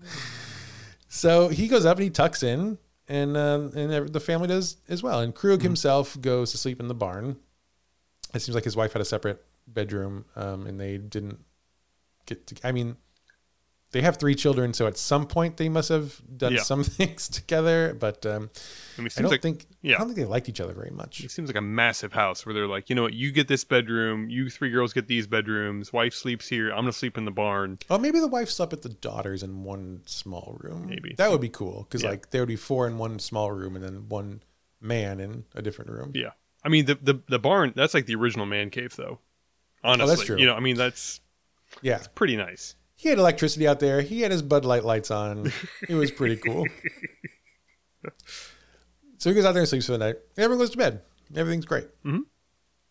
So 1.08 1.48
he 1.48 1.68
goes 1.68 1.84
up 1.84 1.98
and 1.98 2.04
he 2.04 2.10
tucks 2.10 2.42
in, 2.42 2.78
and 3.06 3.36
um, 3.36 3.70
and 3.76 4.08
the 4.08 4.18
family 4.18 4.48
does 4.48 4.78
as 4.88 5.02
well. 5.02 5.20
And 5.20 5.34
Krug 5.34 5.62
himself 5.62 6.18
goes 6.20 6.50
to 6.52 6.58
sleep 6.58 6.80
in 6.80 6.88
the 6.88 6.94
barn. 6.94 7.36
It 8.34 8.40
seems 8.40 8.54
like 8.54 8.64
his 8.64 8.76
wife 8.76 8.94
had 8.94 9.02
a 9.02 9.04
separate 9.04 9.44
bedroom, 9.66 10.24
um, 10.36 10.66
and 10.66 10.80
they 10.80 10.96
didn't 10.96 11.38
get. 12.26 12.46
To, 12.48 12.56
I 12.66 12.72
mean, 12.72 12.96
they 13.92 14.00
have 14.02 14.16
three 14.16 14.34
children, 14.34 14.72
so 14.74 14.86
at 14.86 14.96
some 14.98 15.26
point 15.26 15.56
they 15.58 15.68
must 15.68 15.88
have 15.90 16.20
done 16.36 16.54
Yeah. 16.54 16.62
some 16.62 16.82
things 16.98 17.28
together. 17.28 17.94
But 17.98 18.24
um, 18.26 18.50
I 18.98 19.02
mean, 19.02 19.10
I 19.16 19.22
don't 19.22 19.30
like 19.30 19.42
think. 19.42 19.66
yeah. 19.82 19.94
I 19.94 19.98
don't 19.98 20.08
think 20.08 20.16
they 20.18 20.24
liked 20.24 20.48
each 20.48 20.60
other 20.60 20.72
very 20.74 20.90
much. 20.90 21.20
it 21.22 21.30
seems 21.30 21.48
like 21.48 21.56
a 21.56 21.60
massive 21.62 22.12
house 22.12 22.44
where 22.44 22.54
they're 22.54 22.66
like, 22.66 22.88
you 22.90 22.96
know 22.96 23.02
what, 23.02 23.12
you 23.14 23.30
get 23.32 23.48
this 23.48 23.64
bedroom, 23.64 24.28
you 24.30 24.50
three 24.50 24.70
girls 24.70 24.92
get 24.92 25.06
these 25.06 25.26
bedrooms, 25.26 25.92
wife 25.92 26.14
sleeps 26.14 26.48
here, 26.48 26.70
I'm 26.70 26.78
gonna 26.80 26.92
sleep 26.92 27.16
in 27.18 27.24
the 27.24 27.30
barn. 27.30 27.78
Oh, 27.90 27.98
maybe 27.98 28.18
the 28.18 28.26
wife 28.28 28.48
slept 28.50 28.72
with 28.72 28.82
the 28.82 28.88
daughters 28.88 29.42
in 29.42 29.62
one 29.62 30.00
small 30.06 30.56
room. 30.60 30.86
Maybe. 30.88 31.14
that 31.18 31.30
would 31.30 31.40
be 31.40 31.48
cool 31.50 31.84
because 31.88 32.02
Yeah. 32.02 32.10
like 32.10 32.30
there 32.30 32.42
would 32.42 32.48
be 32.48 32.56
four 32.56 32.86
in 32.86 32.98
one 32.98 33.18
small 33.18 33.52
room 33.52 33.76
and 33.76 33.84
then 33.84 34.08
one 34.08 34.42
man 34.80 35.20
in 35.20 35.44
a 35.54 35.62
different 35.62 35.90
room. 35.90 36.12
Yeah. 36.14 36.30
I 36.64 36.68
mean 36.68 36.86
the 36.86 36.94
the, 36.94 37.20
the 37.28 37.38
barn 37.38 37.72
that's 37.76 37.92
like 37.94 38.06
the 38.06 38.14
original 38.14 38.46
man 38.46 38.70
cave 38.70 38.96
though. 38.96 39.18
Honestly. 39.84 40.16
Oh, 40.20 40.24
true. 40.24 40.36
You 40.38 40.46
know, 40.46 40.54
I 40.54 40.60
mean 40.60 40.76
that's 40.76 41.20
yeah. 41.82 42.00
pretty 42.14 42.36
nice. 42.36 42.74
He 43.02 43.08
had 43.08 43.18
electricity 43.18 43.66
out 43.66 43.80
there. 43.80 44.00
He 44.00 44.20
had 44.20 44.30
his 44.30 44.42
Bud 44.42 44.64
Light 44.64 44.84
lights 44.84 45.10
on. 45.10 45.50
It 45.88 45.94
was 45.96 46.12
pretty 46.12 46.36
cool. 46.36 46.64
so 49.18 49.30
he 49.30 49.34
goes 49.34 49.44
out 49.44 49.52
there 49.52 49.62
and 49.62 49.68
sleeps 49.68 49.86
for 49.86 49.92
the 49.92 49.98
night. 49.98 50.16
Everyone 50.36 50.58
goes 50.58 50.70
to 50.70 50.78
bed. 50.78 51.02
Everything's 51.34 51.64
great. 51.64 51.88
Mhm. 52.04 52.20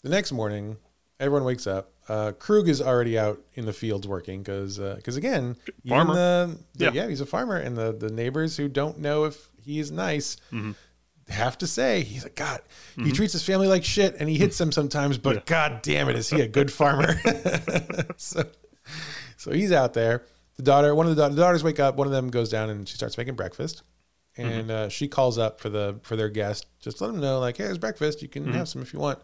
The 0.03 0.09
next 0.09 0.33
morning, 0.33 0.75
everyone 1.17 1.45
wakes 1.45 1.65
up. 1.65 1.93
Uh, 2.09 2.33
Krug 2.33 2.67
is 2.67 2.81
already 2.81 3.17
out 3.17 3.39
in 3.53 3.65
the 3.65 3.71
fields 3.71 4.05
working 4.05 4.41
because, 4.41 4.79
because 4.79 5.15
again, 5.15 5.55
Farmer. 5.87 6.13
The, 6.13 6.57
the- 6.75 6.83
Yeah. 6.85 6.91
yeah. 6.93 7.07
he's 7.07 7.21
a 7.21 7.25
farmer, 7.25 7.55
and 7.55 7.77
the 7.77 7.93
the 7.93 8.09
neighbors 8.09 8.57
who 8.57 8.67
don't 8.67 8.99
know 8.99 9.23
if 9.23 9.47
he 9.63 9.79
is 9.79 9.91
nice 9.91 10.35
Mm-hmm. 10.51 10.71
have 11.29 11.57
to 11.59 11.67
say 11.67 12.01
he's 12.01 12.23
like 12.23 12.35
God. 12.35 12.59
He 12.97 13.13
treats 13.13 13.31
his 13.31 13.43
family 13.43 13.67
like 13.67 13.85
shit, 13.85 14.15
and 14.19 14.27
he 14.27 14.37
hits 14.37 14.57
them 14.57 14.73
sometimes. 14.73 15.17
But 15.17 15.35
Yeah. 15.35 15.41
God 15.45 15.81
damn 15.83 16.09
it, 16.09 16.17
is 16.17 16.29
he 16.29 16.41
a 16.41 16.47
good 16.49 16.69
farmer? 16.73 17.15
so, 18.17 18.43
so 19.41 19.51
he's 19.51 19.71
out 19.71 19.93
there. 19.93 20.24
The 20.57 20.63
daughter, 20.63 20.93
one 20.93 21.07
of 21.07 21.15
the, 21.15 21.21
da- 21.24 21.29
the 21.33 21.41
daughters 21.41 21.63
wake 21.63 21.79
up. 21.79 21.95
One 21.95 22.05
of 22.07 22.13
them 22.13 22.29
goes 22.29 22.50
down 22.50 22.69
and 22.69 22.88
she 22.88 22.95
starts 22.95 23.17
making 23.17 23.36
breakfast. 23.36 23.81
and 24.38 24.71
uh, 24.71 24.89
she 24.89 25.07
calls 25.07 25.38
up 25.38 25.60
for 25.60 25.69
the 25.69 26.00
for 26.03 26.15
their 26.15 26.29
guest. 26.29 26.67
Just 26.79 27.01
let 27.01 27.07
them 27.07 27.19
know, 27.19 27.39
like, 27.39 27.57
hey, 27.57 27.65
there's 27.65 27.77
breakfast. 27.77 28.21
You 28.21 28.27
can 28.29 28.45
have 28.53 28.69
some 28.69 28.81
if 28.81 28.93
you 28.93 29.00
want. 29.00 29.19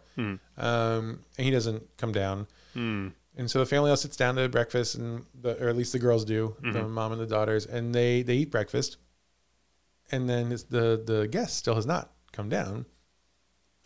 Um, 0.56 1.20
and 1.36 1.44
he 1.44 1.50
doesn't 1.50 1.82
come 1.96 2.12
down. 2.12 2.46
Hmm. 2.74 3.08
And 3.36 3.48
so 3.50 3.60
the 3.60 3.66
family 3.66 3.90
all 3.90 3.96
sits 3.96 4.16
down 4.16 4.34
to 4.36 4.48
breakfast, 4.48 4.96
and 4.96 5.24
the, 5.40 5.56
or 5.64 5.68
at 5.68 5.76
least 5.76 5.92
the 5.92 5.98
girls 6.00 6.24
do, 6.24 6.56
the 6.60 6.82
mom 6.88 7.12
and 7.12 7.20
the 7.20 7.26
daughters, 7.26 7.66
and 7.66 7.94
they 7.94 8.22
they 8.22 8.34
eat 8.38 8.50
breakfast. 8.50 8.96
And 10.10 10.28
then 10.28 10.50
it's 10.52 10.64
the 10.64 11.00
the 11.06 11.28
guest 11.28 11.56
still 11.56 11.76
has 11.76 11.86
not 11.86 12.10
come 12.32 12.48
down, 12.48 12.84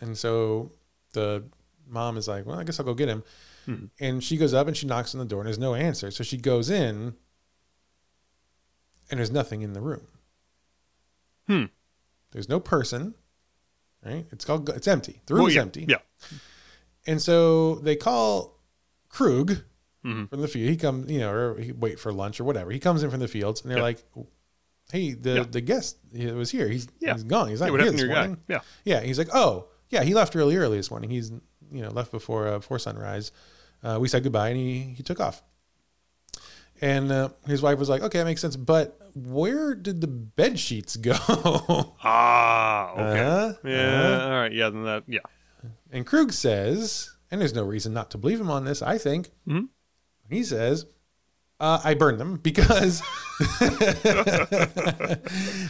and 0.00 0.16
so 0.16 0.70
the 1.12 1.44
mom 1.86 2.16
is 2.16 2.26
like, 2.28 2.46
"Well, 2.46 2.58
I 2.58 2.64
guess 2.64 2.80
I'll 2.80 2.86
go 2.86 2.94
get 2.94 3.08
him." 3.08 3.22
And 4.00 4.22
she 4.24 4.36
goes 4.36 4.52
up 4.54 4.66
and 4.66 4.76
she 4.76 4.86
knocks 4.86 5.14
on 5.14 5.18
the 5.20 5.24
door, 5.24 5.40
and 5.40 5.46
there's 5.46 5.58
no 5.58 5.74
answer. 5.74 6.10
So 6.10 6.24
she 6.24 6.36
goes 6.36 6.68
in, 6.70 7.14
and 9.10 9.18
there's 9.18 9.30
nothing 9.30 9.62
in 9.62 9.72
the 9.72 9.80
room. 9.80 10.06
Hmm. 11.46 11.64
There's 12.30 12.48
no 12.48 12.60
person, 12.60 13.14
right? 14.04 14.26
It's 14.32 14.44
called 14.44 14.68
it's 14.70 14.88
empty. 14.88 15.20
The 15.26 15.34
room 15.34 15.42
Well, 15.42 15.48
is 15.50 15.54
yeah, 15.56 15.62
empty. 15.62 15.86
Yeah. 15.88 15.98
And 17.06 17.20
so 17.20 17.76
they 17.76 17.96
call 17.96 18.58
Krug 19.08 19.58
Mhm. 20.04 20.30
from 20.30 20.40
the 20.40 20.48
field. 20.48 20.70
He 20.70 20.76
comes, 20.76 21.10
you 21.10 21.18
know, 21.18 21.30
or 21.32 21.58
he 21.60 21.72
wait 21.72 21.98
for 22.00 22.12
lunch 22.12 22.40
or 22.40 22.44
whatever. 22.44 22.70
He 22.70 22.78
comes 22.78 23.02
in 23.02 23.10
from 23.10 23.20
the 23.20 23.28
fields, 23.28 23.60
and 23.62 23.70
they're 23.70 23.78
Yeah. 23.78 23.82
like, 23.82 24.04
"Hey, 24.90 25.12
the 25.14 25.30
Yeah. 25.34 25.42
the 25.44 25.60
guest 25.60 25.98
was 26.12 26.50
here. 26.50 26.68
He's 26.68 26.88
he's 27.00 27.24
gone. 27.24 27.48
He's 27.48 27.60
not 27.60 27.72
Yeah, 27.72 27.82
here 27.82 27.90
this 27.92 28.00
your 28.00 28.08
guy? 28.08 28.26
morning." 28.26 28.42
Yeah. 28.48 28.60
Yeah, 28.84 29.00
he's 29.02 29.18
like, 29.18 29.28
"Oh, 29.34 29.68
yeah, 29.90 30.02
he 30.04 30.14
left 30.14 30.34
really 30.34 30.56
early 30.56 30.76
this 30.78 30.90
morning. 30.90 31.10
He's 31.10 31.30
you 31.72 31.82
know 31.82 31.90
left 31.90 32.10
before 32.12 32.46
uh, 32.48 32.58
before 32.58 32.78
sunrise. 32.78 33.32
Uh, 33.82 33.98
we 34.00 34.06
said 34.08 34.22
goodbye, 34.22 34.48
and 34.48 34.56
he 34.56 34.78
he 34.96 35.02
took 35.02 35.18
off." 35.20 35.42
And 36.80 37.12
uh, 37.12 37.28
his 37.46 37.62
wife 37.62 37.78
was 37.78 37.88
like, 37.88 38.02
"Okay, 38.02 38.18
that 38.18 38.24
makes 38.24 38.40
sense, 38.40 38.56
but 38.56 38.98
where 39.14 39.74
did 39.74 40.00
the 40.00 40.06
bed 40.08 40.58
sheets 40.58 40.96
go?" 40.96 41.12
Ah, 42.04 42.92
okay. 42.92 43.20
Uh-huh, 43.20 43.52
Yeah, 43.64 44.00
uh-huh. 44.16 44.24
all 44.26 44.30
right. 44.40 44.52
Yeah, 44.52 44.68
then 44.70 44.84
that, 44.84 45.04
yeah. 45.06 45.20
And 45.92 46.04
Krug 46.06 46.32
says, 46.32 47.12
and 47.30 47.40
there's 47.40 47.54
no 47.54 47.62
reason 47.64 47.92
not 47.92 48.10
to 48.12 48.18
believe 48.18 48.40
him 48.40 48.50
on 48.50 48.64
this, 48.64 48.82
I 48.82 48.98
think. 48.98 49.30
Mhm. 49.46 49.68
He 50.28 50.42
says, 50.42 50.86
uh, 51.62 51.80
I 51.82 51.94
burned 51.94 52.20
them 52.20 52.36
because 52.36 53.00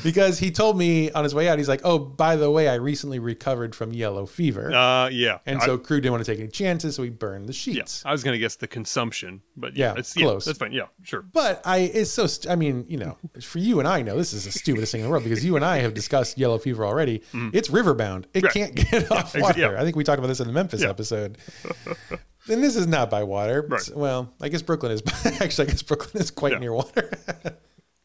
because 0.03 0.39
he 0.39 0.51
told 0.51 0.77
me 0.77 1.11
on 1.13 1.23
his 1.25 1.35
way 1.35 1.49
out, 1.49 1.59
he's 1.59 1.69
like, 1.69 1.81
oh, 1.85 1.99
by 1.99 2.37
the 2.37 2.51
way, 2.51 2.69
I 2.69 2.75
recently 2.75 3.19
recovered 3.19 3.75
from 3.75 3.93
yellow 3.93 4.27
fever. 4.27 4.73
Uh, 4.73 5.09
yeah. 5.09 5.39
and 5.47 5.61
I, 5.61 5.67
so 5.67 5.79
Krug 5.79 6.03
didn't 6.03 6.13
want 6.13 6.25
to 6.25 6.31
take 6.33 6.41
any 6.41 6.49
chances, 6.49 6.97
so 6.97 7.03
we 7.03 7.11
burned 7.11 7.49
the 7.49 7.53
yeah, 7.53 7.59
sheets. 7.83 8.03
I 8.05 8.13
was 8.13 8.25
going 8.25 8.35
to 8.35 8.39
guess 8.39 8.57
the 8.57 8.67
consumption, 8.69 9.43
but 9.57 9.77
yeah, 9.77 9.93
Yeah, 9.93 9.99
it's 10.01 10.17
yeah, 10.17 10.23
close. 10.25 10.45
that's 10.45 10.59
fine. 10.59 10.73
Yeah, 10.73 10.87
sure. 11.03 11.23
But 11.23 11.63
I, 11.65 11.79
it's 11.79 12.11
so, 12.11 12.27
st- 12.27 12.51
I 12.51 12.57
mean, 12.57 12.85
you 12.89 12.97
know, 12.99 13.17
for 13.41 13.59
you 13.59 13.79
and 13.79 13.87
I 13.87 14.03
know 14.03 14.17
this 14.17 14.33
is 14.33 14.45
the 14.45 14.53
stupidest 14.53 14.93
thing 14.93 15.01
in 15.03 15.07
the 15.07 15.11
world 15.11 15.25
because 15.25 15.45
you 15.45 15.57
and 15.57 15.65
I 15.65 15.79
have 15.79 15.95
discussed 15.95 16.39
yellow 16.39 16.59
fever 16.59 16.85
already. 16.85 17.23
It's 17.53 17.69
riverbound. 17.69 18.25
It 18.35 18.43
Mm. 18.43 18.45
Right. 18.45 18.53
can't 18.55 18.75
get 18.75 19.11
off 19.13 19.37
water. 19.39 19.61
yeah. 19.61 19.81
I 19.81 19.85
think 19.85 19.95
we 19.97 20.05
talked 20.05 20.19
about 20.19 20.29
this 20.29 20.41
in 20.41 20.47
the 20.47 20.53
Memphis 20.53 20.83
Yeah. 20.83 20.89
episode. 20.91 21.39
and 22.49 22.63
this 22.63 22.77
is 22.77 22.87
not 22.87 23.11
by 23.11 23.23
water. 23.23 23.67
Right. 23.69 23.91
Well, 23.95 24.33
I 24.41 24.49
guess 24.49 24.63
Brooklyn 24.63 24.93
is, 24.93 25.03
actually, 25.41 25.69
I 25.69 25.71
guess 25.71 25.83
Brooklyn 25.83 26.23
is 26.23 26.31
quite 26.31 26.53
Yeah. 26.53 26.59
near 26.59 26.73
water. 26.73 27.11
All 27.45 27.53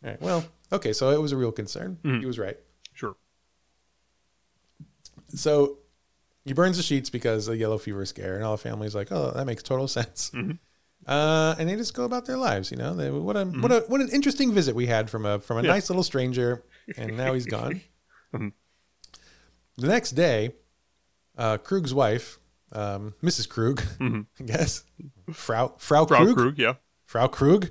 right. 0.03 0.21
Well, 0.21 0.45
okay. 0.71 0.93
So 0.93 1.09
it 1.11 1.21
was 1.21 1.31
a 1.31 1.37
real 1.37 1.51
concern. 1.51 1.97
Mm-hmm. 2.03 2.19
He 2.21 2.25
was 2.25 2.37
right. 2.39 2.57
Sure. 2.93 3.15
So 5.29 5.79
he 6.45 6.53
burns 6.53 6.77
the 6.77 6.83
sheets 6.83 7.09
because 7.09 7.47
of 7.47 7.57
yellow 7.57 7.77
fever 7.77 8.05
scare, 8.05 8.35
and 8.35 8.43
all 8.43 8.55
the 8.55 8.61
family's 8.61 8.95
like, 8.95 9.11
"Oh, 9.11 9.31
that 9.35 9.45
makes 9.45 9.63
total 9.63 9.87
sense." 9.87 10.31
Mm-hmm. 10.33 10.51
Uh, 11.05 11.55
and 11.57 11.69
they 11.69 11.75
just 11.75 11.93
go 11.93 12.03
about 12.05 12.25
their 12.25 12.37
lives, 12.37 12.69
you 12.71 12.77
know. 12.77 12.93
They, 12.93 13.09
what 13.09 13.35
a 13.37 13.45
what 13.45 13.71
a 13.71 13.79
what 13.87 14.01
an 14.01 14.09
interesting 14.09 14.53
visit 14.53 14.75
we 14.75 14.85
had 14.87 15.09
from 15.09 15.25
a 15.25 15.39
from 15.39 15.57
a 15.57 15.59
Mm-hmm. 15.61 15.65
Yeah. 15.67 15.73
nice 15.73 15.89
little 15.89 16.03
stranger, 16.03 16.63
and 16.97 17.17
now 17.17 17.33
he's 17.33 17.45
gone. 17.45 17.81
The 19.79 19.85
next 19.87 20.13
day, 20.13 20.53
uh, 21.37 21.59
Krug's 21.59 21.93
wife, 21.93 22.39
um, 22.73 23.13
Mrs. 23.23 23.47
Krug, 23.49 23.81
I 24.39 24.43
guess, 24.43 24.83
Frau 25.31 25.73
Frau, 25.77 26.05
Mm-hmm. 26.05 26.07
Frau 26.15 26.25
Krug, 26.25 26.35
Krug, 26.35 26.57
yeah. 26.57 26.73
Frau 27.05 27.27
Krug. 27.27 27.69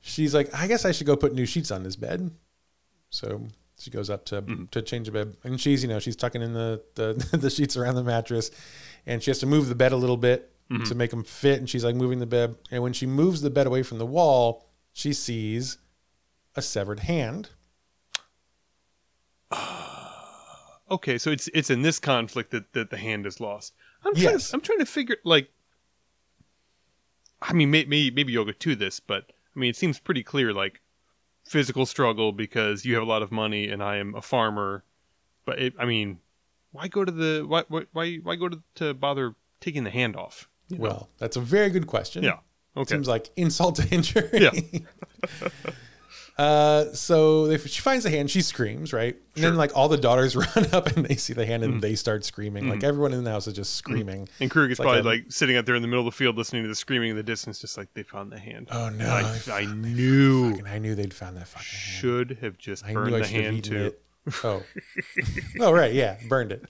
She's 0.00 0.34
like, 0.34 0.52
I 0.54 0.66
guess 0.66 0.84
I 0.84 0.92
should 0.92 1.06
go 1.06 1.16
put 1.16 1.34
new 1.34 1.46
sheets 1.46 1.70
on 1.70 1.82
this 1.82 1.96
bed. 1.96 2.30
So 3.10 3.46
she 3.78 3.90
goes 3.90 4.08
up 4.10 4.24
to 4.26 4.42
Mm-hmm. 4.42 4.64
to 4.66 4.82
change 4.82 5.06
the 5.06 5.12
bed, 5.12 5.36
and 5.44 5.60
she's 5.60 5.82
you 5.82 5.88
know 5.88 5.98
she's 5.98 6.16
tucking 6.16 6.42
in 6.42 6.52
the 6.52 6.82
the, 6.94 7.14
the 7.36 7.50
sheets 7.50 7.76
around 7.76 7.94
the 7.96 8.04
mattress, 8.04 8.50
and 9.06 9.22
she 9.22 9.30
has 9.30 9.38
to 9.40 9.46
move 9.46 9.68
the 9.68 9.74
bed 9.74 9.92
a 9.92 9.96
little 9.96 10.16
bit 10.16 10.52
Mm-hmm. 10.68 10.82
to 10.82 10.94
make 10.96 11.10
them 11.12 11.22
fit. 11.22 11.60
And 11.60 11.70
she's 11.70 11.84
like 11.84 11.94
moving 11.94 12.18
the 12.18 12.26
bed, 12.26 12.56
and 12.72 12.82
when 12.82 12.92
she 12.92 13.06
moves 13.06 13.40
the 13.40 13.50
bed 13.50 13.68
away 13.68 13.84
from 13.84 13.98
the 13.98 14.06
wall, 14.06 14.68
she 14.92 15.12
sees 15.12 15.78
a 16.56 16.62
severed 16.62 17.00
hand. 17.00 17.50
Okay, 20.88 21.18
so 21.18 21.30
it's 21.32 21.48
it's 21.52 21.68
in 21.68 21.82
this 21.82 21.98
conflict 21.98 22.52
that, 22.52 22.72
that 22.72 22.90
the 22.90 22.96
hand 22.96 23.26
is 23.26 23.40
lost. 23.40 23.74
I'm 24.06 24.14
trying 24.14 24.24
Yes. 24.34 24.50
to, 24.50 24.54
I'm 24.56 24.60
trying 24.60 24.78
to 24.78 24.86
figure 24.86 25.16
like 25.24 25.50
I 27.42 27.52
mean 27.52 27.70
maybe 27.70 28.10
maybe 28.10 28.32
you'll 28.32 28.44
get 28.44 28.60
to 28.60 28.74
this, 28.76 29.00
but 29.00 29.32
I 29.54 29.58
mean 29.58 29.70
it 29.70 29.76
seems 29.76 29.98
pretty 29.98 30.22
clear 30.22 30.52
like 30.52 30.80
physical 31.44 31.86
struggle 31.86 32.32
because 32.32 32.84
you 32.84 32.94
have 32.94 33.02
a 33.02 33.06
lot 33.06 33.22
of 33.22 33.30
money 33.30 33.68
and 33.68 33.82
I 33.82 33.96
am 33.96 34.14
a 34.14 34.22
farmer. 34.22 34.84
But 35.44 35.58
it, 35.60 35.74
I 35.78 35.84
mean, 35.84 36.18
why 36.72 36.88
go 36.88 37.04
to 37.04 37.12
the 37.12 37.44
why 37.46 37.64
why 37.68 37.82
why, 37.92 38.16
why 38.16 38.36
go 38.36 38.48
to, 38.48 38.62
to 38.76 38.94
bother 38.94 39.34
taking 39.60 39.84
the 39.84 39.90
hand 39.90 40.16
off? 40.16 40.48
you 40.68 40.78
know? 40.78 40.82
Well, 40.82 41.08
that's 41.18 41.36
a 41.36 41.40
very 41.40 41.70
good 41.70 41.86
question. 41.86 42.24
yeah. 42.24 42.38
Okay. 42.76 42.94
Seems 42.94 43.06
like 43.08 43.30
insult 43.36 43.76
to 43.76 43.88
injury. 43.94 44.28
Yeah. 44.34 44.50
uh, 46.38 46.92
so 46.92 47.46
if 47.46 47.66
she 47.66 47.80
finds 47.80 48.04
the 48.04 48.10
hand, 48.10 48.30
she 48.30 48.42
screams, 48.42 48.92
right? 48.92 49.14
And 49.14 49.22
then 49.34 49.42
Sure. 49.42 49.50
Mm-hmm. 49.52 49.58
like 49.58 49.76
all 49.76 49.88
the 49.88 49.96
daughters 49.96 50.36
run 50.56 50.66
up 50.72 50.88
and 50.88 51.06
they 51.06 51.16
see 51.16 51.32
the 51.32 51.46
hand 51.46 51.62
and 51.64 51.80
they 51.80 51.94
start 51.94 52.24
screaming. 52.24 52.68
Like 52.68 52.84
everyone 52.84 53.12
in 53.14 53.24
the 53.24 53.30
house 53.30 53.46
is 53.46 53.54
just 53.54 53.74
screaming. 53.76 54.28
and 54.40 54.50
Krug 54.50 54.70
is 54.70 54.78
like 54.78 54.84
probably 54.86 55.00
a- 55.00 55.04
like 55.04 55.24
sitting 55.32 55.56
out 55.56 55.64
there 55.66 55.74
in 55.74 55.82
the 55.82 55.88
middle 55.88 56.06
of 56.06 56.12
the 56.12 56.16
field 56.16 56.36
listening 56.36 56.62
to 56.62 56.68
the 56.68 56.74
screaming 56.74 57.10
in 57.10 57.16
the 57.16 57.22
distance, 57.22 57.58
just 57.58 57.78
like 57.78 57.92
they 57.94 58.02
found 58.02 58.30
the 58.32 58.38
hand. 58.38 58.68
Oh 58.70 58.88
no! 58.90 59.06
I, 59.08 59.38
I 59.50 59.64
knew 59.64 60.50
fucking- 60.50 60.66
I 60.66 60.78
knew 60.78 60.94
they'd 60.94 61.14
found 61.14 61.36
that 61.38 61.48
fucking 61.48 61.66
hand. 61.66 62.00
should 62.30 62.38
have 62.42 62.58
just 62.58 62.84
burned 62.86 63.14
the 63.14 63.26
hand 63.26 63.64
too. 63.64 63.84
it. 63.86 64.02
Oh, 64.44 64.62
oh 65.60 65.72
right, 65.72 65.92
yeah, 65.92 66.16
burned 66.28 66.52
it. 66.52 66.64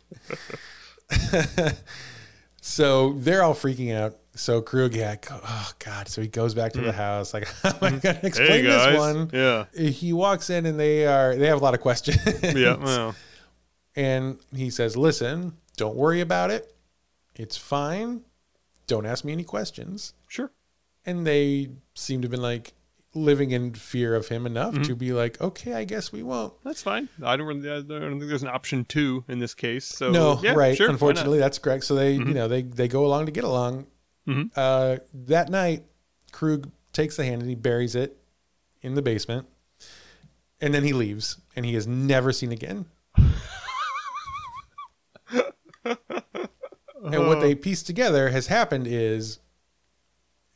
so 2.61 3.13
they're 3.15 3.43
all 3.43 3.55
freaking 3.55 3.95
out. 3.95 4.17
So 4.37 4.61
Krug, 4.63 4.95
yeah, 4.95 5.17
go, 5.17 5.41
oh 5.43 5.71
god. 5.79 6.09
So 6.09 6.21
he 6.23 6.29
goes 6.29 6.55
back 6.55 6.73
to 6.75 6.81
the 6.81 6.93
house. 6.93 7.35
Like, 7.35 7.49
how 7.63 7.71
am 7.71 7.77
I 7.83 7.91
gonna 7.99 8.21
explain 8.23 8.49
Hmm. 8.49 8.55
Hey 8.55 8.63
this 8.63 8.99
one? 8.99 9.31
Yeah. 9.33 9.65
He 9.91 10.13
walks 10.13 10.51
in 10.51 10.67
and 10.67 10.79
they 10.79 11.07
are 11.07 11.35
they 11.35 11.47
have 11.49 11.61
a 11.61 11.65
lot 11.65 11.75
of 11.75 11.81
questions. 11.81 12.19
Yeah. 12.55 12.77
Well. 12.77 13.15
and 13.95 14.39
he 14.55 14.71
says, 14.71 14.97
"Listen, 14.97 15.55
don't 15.77 15.97
worry 15.97 16.21
about 16.21 16.51
it. 16.51 16.75
It's 17.35 17.57
fine. 17.57 18.23
Don't 18.87 19.07
ask 19.07 19.25
me 19.25 19.33
any 19.33 19.45
questions." 19.45 20.15
Sure. 20.29 20.51
And 21.05 21.27
they 21.27 21.71
seem 21.95 22.21
to 22.23 22.27
have 22.27 22.31
been 22.33 22.43
like 22.43 22.73
living 23.15 23.51
in 23.53 23.73
fear 23.73 24.15
of 24.15 24.29
him 24.29 24.45
enough 24.45 24.75
Mm-hmm. 24.75 24.83
to 24.83 24.95
be 24.97 25.13
like, 25.13 25.41
"Okay, 25.41 25.73
I 25.73 25.85
guess 25.85 26.13
we 26.13 26.23
won't." 26.23 26.53
That's 26.65 26.83
fine. 26.83 27.09
I 27.23 27.37
don't 27.37 27.47
really. 27.47 27.71
I 27.71 27.81
don't 27.81 28.19
think 28.19 28.29
there's 28.29 28.43
an 28.43 28.49
option 28.49 28.85
two 28.85 29.25
in 29.29 29.39
this 29.39 29.55
case. 29.55 29.87
So 29.87 30.11
no, 30.11 30.39
yeah, 30.43 30.53
right. 30.53 30.77
Sure? 30.77 30.87
Mm-hmm. 30.89 30.95
Unfortunately, 30.95 31.39
that's 31.39 31.59
correct. 31.59 31.85
So 31.85 31.95
they, 31.95 32.13
you 32.15 32.35
know, 32.35 32.49
they 32.49 32.63
they 32.63 32.89
go 32.89 33.07
along 33.07 33.27
to 33.27 33.33
get 33.33 33.45
along. 33.45 33.87
Mhm. 34.27 34.51
Uh, 34.57 34.97
that 35.13 35.49
night, 35.51 35.85
Krug 36.33 36.71
takes 36.93 37.17
the 37.17 37.25
hand 37.25 37.43
and 37.43 37.49
he 37.49 37.55
buries 37.55 37.95
it 37.95 38.17
in 38.83 38.95
the 38.95 39.03
basement, 39.03 39.47
and 40.61 40.73
then 40.75 40.83
he 40.85 40.93
leaves, 40.93 41.37
and 41.55 41.65
he 41.67 41.75
is 41.75 41.87
never 41.87 42.33
seen 42.33 42.53
again. 42.53 42.87
and 45.85 47.27
what 47.27 47.41
they 47.41 47.55
piece 47.55 47.83
together 47.83 48.31
has 48.31 48.47
happened 48.49 48.87
is, 48.87 49.39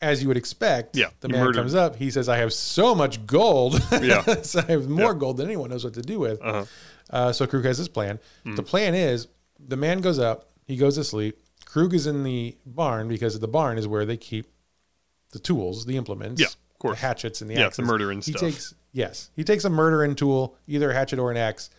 as 0.00 0.22
you 0.22 0.28
would 0.28 0.36
expect, 0.36 0.96
Yeah, 0.96 1.10
the 1.20 1.28
man 1.28 1.52
comes 1.52 1.74
up. 1.74 1.96
He 1.96 2.10
says, 2.10 2.28
"I 2.28 2.38
have 2.38 2.52
so 2.52 2.94
much 2.94 3.26
gold. 3.26 3.80
Yeah. 4.02 4.22
so 4.42 4.60
I 4.60 4.72
have 4.72 4.88
more 4.88 5.12
Yeah. 5.12 5.18
gold 5.18 5.36
than 5.36 5.46
anyone 5.46 5.70
knows 5.70 5.84
what 5.84 5.94
to 5.94 6.02
do 6.02 6.18
with." 6.18 6.40
Uh-huh. 6.42 6.64
Uh, 7.10 7.32
so 7.32 7.46
Krug 7.46 7.64
has 7.64 7.78
his 7.78 7.88
plan. 7.88 8.18
Hmm. 8.44 8.54
The 8.54 8.62
plan 8.62 8.94
is 8.94 9.26
the 9.58 9.76
man 9.76 10.00
goes 10.00 10.18
up, 10.18 10.48
he 10.66 10.76
goes 10.76 10.94
to 10.94 11.04
sleep. 11.04 11.38
Krug 11.70 11.94
is 11.94 12.06
in 12.06 12.24
the 12.24 12.56
barn 12.66 13.06
because 13.06 13.38
the 13.38 13.46
barn 13.48 13.78
is 13.78 13.86
where 13.86 14.04
they 14.04 14.16
keep 14.16 14.46
the 15.32 15.38
tools, 15.38 15.86
the 15.86 15.96
implements, 15.96 16.40
Yeah, 16.40 16.48
of 16.48 16.78
course. 16.80 16.98
the 16.98 17.06
hatchets 17.06 17.40
and 17.40 17.48
the 17.50 17.54
Yeah, 17.54 17.66
axes. 17.66 17.76
the 17.76 17.82
murder 17.84 18.10
and 18.10 18.24
he 18.24 18.32
stuff. 18.32 18.40
takes 18.40 18.74
yes, 18.92 19.30
he 19.36 19.44
takes 19.44 19.64
a 19.64 19.70
murdering 19.70 20.16
tool, 20.16 20.56
either 20.66 20.90
a 20.90 20.94
hatchet 20.94 21.18
or 21.20 21.30
an 21.30 21.36
axe, 21.36 21.70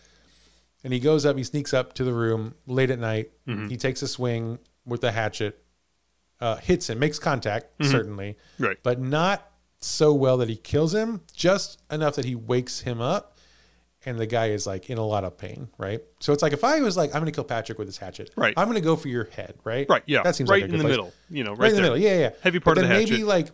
and 0.82 0.92
he 0.94 0.98
goes 1.00 1.26
up. 1.26 1.36
He 1.36 1.44
sneaks 1.44 1.74
up 1.74 1.92
to 1.94 2.04
the 2.04 2.14
room 2.14 2.54
late 2.66 2.90
at 2.90 2.98
night. 2.98 3.32
Mm-hmm. 3.46 3.68
He 3.68 3.76
takes 3.76 4.00
a 4.00 4.08
swing 4.08 4.58
with 4.86 5.02
the 5.02 5.12
hatchet, 5.12 5.62
uh, 6.40 6.56
hits 6.56 6.88
him, 6.88 6.98
makes 6.98 7.18
contact 7.18 7.66
certainly, 7.84 8.38
Right. 8.58 8.78
but 8.82 8.98
not 8.98 9.50
so 9.78 10.14
well 10.14 10.38
that 10.38 10.48
he 10.48 10.56
kills 10.56 10.94
him, 10.94 11.20
just 11.34 11.82
enough 11.90 12.14
that 12.16 12.24
he 12.24 12.34
wakes 12.34 12.80
him 12.80 13.00
up. 13.02 13.36
And 14.04 14.18
the 14.18 14.26
guy 14.26 14.48
is 14.48 14.66
like 14.66 14.90
in 14.90 14.98
a 14.98 15.04
lot 15.06 15.22
of 15.24 15.38
pain, 15.38 15.68
right? 15.78 16.02
So 16.20 16.32
it's 16.32 16.42
like 16.42 16.52
if 16.52 16.64
I 16.64 16.80
was 16.80 16.96
like, 16.96 17.10
I'm 17.14 17.20
going 17.20 17.26
to 17.32 17.36
kill 17.36 17.44
Patrick 17.44 17.78
with 17.78 17.86
this 17.86 17.98
hatchet, 17.98 18.30
Right. 18.36 18.52
I'm 18.56 18.66
going 18.66 18.74
to 18.74 18.80
go 18.84 18.96
for 18.96 19.06
your 19.08 19.24
head, 19.24 19.54
right? 19.62 19.86
Right. 19.88 20.02
Yeah. 20.06 20.22
That 20.24 20.34
seems 20.34 20.50
right 20.50 20.62
like 20.62 20.62
a 20.62 20.64
in 20.64 20.70
good 20.72 20.78
the 20.80 20.84
place. 20.84 20.92
middle. 20.92 21.12
You 21.30 21.44
know, 21.44 21.50
right, 21.52 21.58
right, 21.60 21.68
in 21.70 21.76
the 21.76 21.82
middle. 21.82 21.98
Yeah, 21.98 22.18
yeah. 22.18 22.30
Heavy 22.42 22.58
But 22.58 22.64
part 22.64 22.78
of 22.78 22.82
then 22.88 22.92
the 22.92 23.10
maybe 23.10 23.22
like 23.24 23.48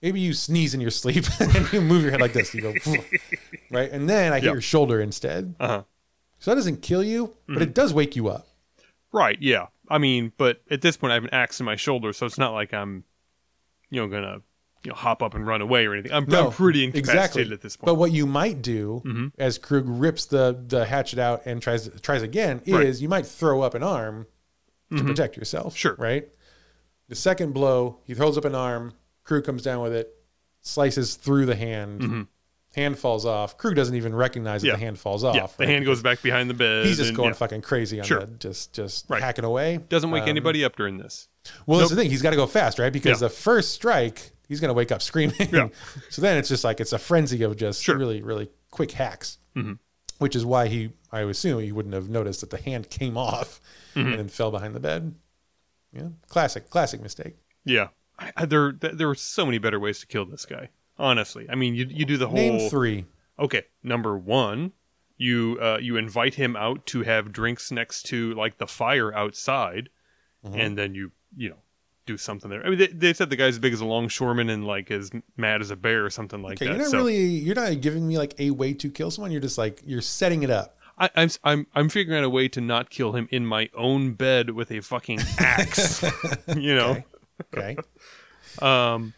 maybe 0.00 0.20
you 0.20 0.32
sneeze 0.32 0.72
in 0.72 0.80
your 0.80 0.90
sleep 0.90 1.24
and 1.40 1.70
you 1.72 1.80
move 1.82 2.02
your 2.02 2.12
head 2.12 2.20
like 2.22 2.32
this. 2.32 2.54
You 2.54 2.62
go, 2.62 2.74
right? 3.70 3.90
And 3.90 4.08
then 4.08 4.32
I 4.32 4.36
hit 4.36 4.44
Yeah. 4.46 4.52
your 4.52 4.60
shoulder 4.62 5.00
instead. 5.00 5.54
Uh 5.60 5.66
huh. 5.68 5.82
So 6.38 6.50
that 6.50 6.54
doesn't 6.54 6.80
kill 6.80 7.04
you, 7.04 7.36
but 7.46 7.60
it 7.60 7.74
does 7.74 7.92
wake 7.92 8.16
you 8.16 8.28
up. 8.28 8.48
Right. 9.12 9.36
Yeah. 9.40 9.66
I 9.90 9.98
mean, 9.98 10.32
but 10.38 10.62
at 10.70 10.80
this 10.80 10.96
point, 10.96 11.10
I 11.10 11.14
have 11.14 11.24
an 11.24 11.34
axe 11.34 11.60
in 11.60 11.66
my 11.66 11.76
shoulder, 11.76 12.14
so 12.14 12.24
it's 12.24 12.38
not 12.38 12.54
like 12.54 12.72
I'm, 12.72 13.04
you 13.90 14.00
know, 14.00 14.06
gonna 14.08 14.40
you 14.84 14.90
know 14.90 14.94
hop 14.96 15.22
up 15.22 15.34
and 15.34 15.46
run 15.46 15.60
away 15.60 15.86
or 15.86 15.92
anything. 15.94 16.12
I'm, 16.12 16.32
I'm 16.34 16.50
pretty 16.52 16.84
incapacitated 16.84 17.52
at 17.52 17.60
this 17.60 17.76
point. 17.76 17.86
But 17.86 17.94
what 17.96 18.12
you 18.12 18.26
might 18.26 18.62
do 18.62 19.02
Mhm. 19.04 19.32
as 19.38 19.58
Krug 19.58 19.84
rips 19.88 20.24
the 20.26 20.58
the 20.66 20.86
hatchet 20.86 21.18
out 21.18 21.42
and 21.46 21.60
tries 21.60 21.88
tries 22.00 22.22
again 22.22 22.62
is 22.64 22.72
Right. 22.74 22.96
you 23.02 23.08
might 23.08 23.26
throw 23.26 23.62
up 23.62 23.74
an 23.74 23.82
arm 23.82 24.26
to 24.90 24.96
Mhm. 25.02 25.06
protect 25.06 25.36
yourself. 25.36 25.76
Sure. 25.76 25.94
Right. 25.98 26.28
The 27.08 27.14
second 27.14 27.52
blow, 27.52 27.98
he 28.04 28.14
throws 28.14 28.38
up 28.38 28.44
an 28.44 28.54
arm. 28.54 28.94
Krug 29.24 29.44
comes 29.44 29.62
down 29.62 29.82
with 29.82 29.92
it, 29.92 30.14
slices 30.62 31.14
through 31.16 31.46
the 31.46 31.56
hand. 31.56 32.00
Mhm. 32.00 32.26
Hand 32.76 32.98
falls 32.98 33.26
off. 33.26 33.58
Krug 33.58 33.74
doesn't 33.74 33.96
even 33.96 34.14
recognize 34.14 34.62
that 34.62 34.68
Yeah. 34.68 34.74
the 34.74 34.78
hand 34.80 34.98
falls 34.98 35.24
off. 35.24 35.34
yeah, 35.34 35.46
the 35.46 35.52
right? 35.58 35.68
hand 35.68 35.84
goes 35.84 36.02
back 36.02 36.22
behind 36.22 36.48
the 36.48 36.54
bed. 36.54 36.86
He's 36.86 36.98
just 36.98 37.08
and, 37.08 37.16
going 37.16 37.30
yeah, 37.30 37.34
fucking 37.34 37.62
crazy 37.62 37.98
on 37.98 38.06
Sure. 38.06 38.20
the 38.20 38.26
just 38.38 38.72
just 38.72 39.06
Right. 39.10 39.20
hacking 39.20 39.44
away. 39.44 39.80
doesn't 39.88 40.10
wake 40.12 40.22
Um, 40.22 40.28
anybody 40.28 40.64
up 40.64 40.76
during 40.76 40.98
this. 40.98 41.28
Well, 41.66 41.80
that's 41.80 41.90
Nope. 41.90 41.96
the 41.96 42.02
thing. 42.04 42.10
He's 42.12 42.22
got 42.22 42.30
to 42.30 42.36
go 42.36 42.46
fast, 42.46 42.78
right? 42.78 42.92
Because 42.92 43.18
the 43.20 43.28
first 43.28 43.72
strike, 43.74 44.30
he's 44.50 44.60
going 44.60 44.68
to 44.68 44.74
wake 44.74 44.92
up 44.92 45.00
screaming. 45.00 45.48
Yeah. 45.50 45.68
so 46.10 46.20
then 46.20 46.36
it's 46.36 46.48
just 46.50 46.62
like 46.64 46.78
it's 46.80 46.92
a 46.92 46.98
frenzy 46.98 47.42
of 47.42 47.56
just 47.56 47.82
Sure. 47.82 47.96
really, 47.96 48.20
really 48.22 48.50
quick 48.70 48.90
hacks, 48.90 49.38
Mhm. 49.56 49.78
which 50.18 50.36
is 50.36 50.44
why 50.44 50.68
he, 50.68 50.90
I 51.10 51.20
assume, 51.22 51.60
he 51.62 51.72
wouldn't 51.72 51.94
have 51.94 52.10
noticed 52.10 52.42
that 52.42 52.50
the 52.50 52.58
hand 52.60 52.90
came 52.90 53.16
off 53.16 53.60
Mhm. 53.94 54.04
and 54.10 54.14
then 54.18 54.28
fell 54.28 54.50
behind 54.50 54.74
the 54.74 54.80
bed. 54.80 55.14
Yeah, 55.92 56.08
classic, 56.28 56.68
classic 56.68 57.00
mistake. 57.00 57.36
Yeah, 57.64 57.88
I, 58.18 58.32
I, 58.36 58.44
there 58.44 58.72
th- 58.72 58.94
there 58.94 59.08
were 59.08 59.14
so 59.14 59.46
many 59.46 59.58
better 59.58 59.80
ways 59.80 59.98
to 60.00 60.06
kill 60.06 60.26
this 60.26 60.44
guy. 60.46 60.68
Honestly, 60.98 61.46
I 61.48 61.54
mean, 61.54 61.74
you 61.74 61.86
you 61.88 62.04
do 62.04 62.16
the 62.18 62.26
whole. 62.28 62.36
Name 62.36 62.68
three. 62.70 63.06
Okay, 63.38 63.62
number 63.82 64.16
one, 64.18 64.72
you 65.16 65.58
uh, 65.60 65.78
you 65.80 65.96
invite 65.96 66.34
him 66.34 66.54
out 66.56 66.86
to 66.86 67.02
have 67.02 67.32
drinks 67.32 67.70
next 67.72 68.02
to 68.04 68.34
like 68.34 68.58
the 68.58 68.66
fire 68.66 69.12
outside, 69.14 69.88
Mhm. 70.46 70.54
and 70.60 70.78
then 70.78 70.94
you 70.94 71.12
you 71.36 71.48
know 71.50 71.62
do 72.06 72.16
something 72.16 72.50
there. 72.50 72.64
I 72.66 72.70
mean, 72.70 72.78
they, 72.78 72.86
they 72.88 73.12
said 73.12 73.30
the 73.30 73.36
guy's 73.36 73.54
as 73.54 73.58
big 73.58 73.72
as 73.72 73.80
a 73.80 73.84
longshoreman 73.84 74.48
and 74.50 74.66
like 74.66 74.90
as 74.90 75.10
mad 75.36 75.60
as 75.60 75.70
a 75.70 75.76
bear 75.76 76.04
or 76.04 76.10
something 76.10 76.42
like 76.42 76.54
Okay, 76.60 76.66
that. 76.66 76.72
you're 76.72 76.82
not 76.82 76.90
so 76.90 76.98
really, 76.98 77.18
you're 77.26 77.54
not 77.54 77.80
giving 77.80 78.06
me 78.08 78.18
like 78.18 78.34
a 78.38 78.50
way 78.50 78.72
to 78.74 78.90
kill 78.90 79.10
someone. 79.10 79.30
You're 79.32 79.40
just 79.40 79.58
like 79.58 79.80
you're 79.84 80.00
setting 80.00 80.42
it 80.42 80.50
up. 80.50 80.76
I, 80.98 81.10
I'm 81.16 81.24
s- 81.26 81.38
I'm 81.44 81.66
I'm 81.74 81.88
figuring 81.88 82.18
out 82.18 82.24
a 82.24 82.30
way 82.30 82.48
to 82.48 82.60
not 82.60 82.90
kill 82.90 83.12
him 83.12 83.28
in 83.30 83.46
my 83.46 83.70
own 83.74 84.12
bed 84.12 84.50
with 84.50 84.70
a 84.70 84.80
fucking 84.80 85.20
axe. 85.38 86.02
you 86.56 86.74
know. 86.74 87.02
Okay. 87.54 87.76
Um, 88.60 89.14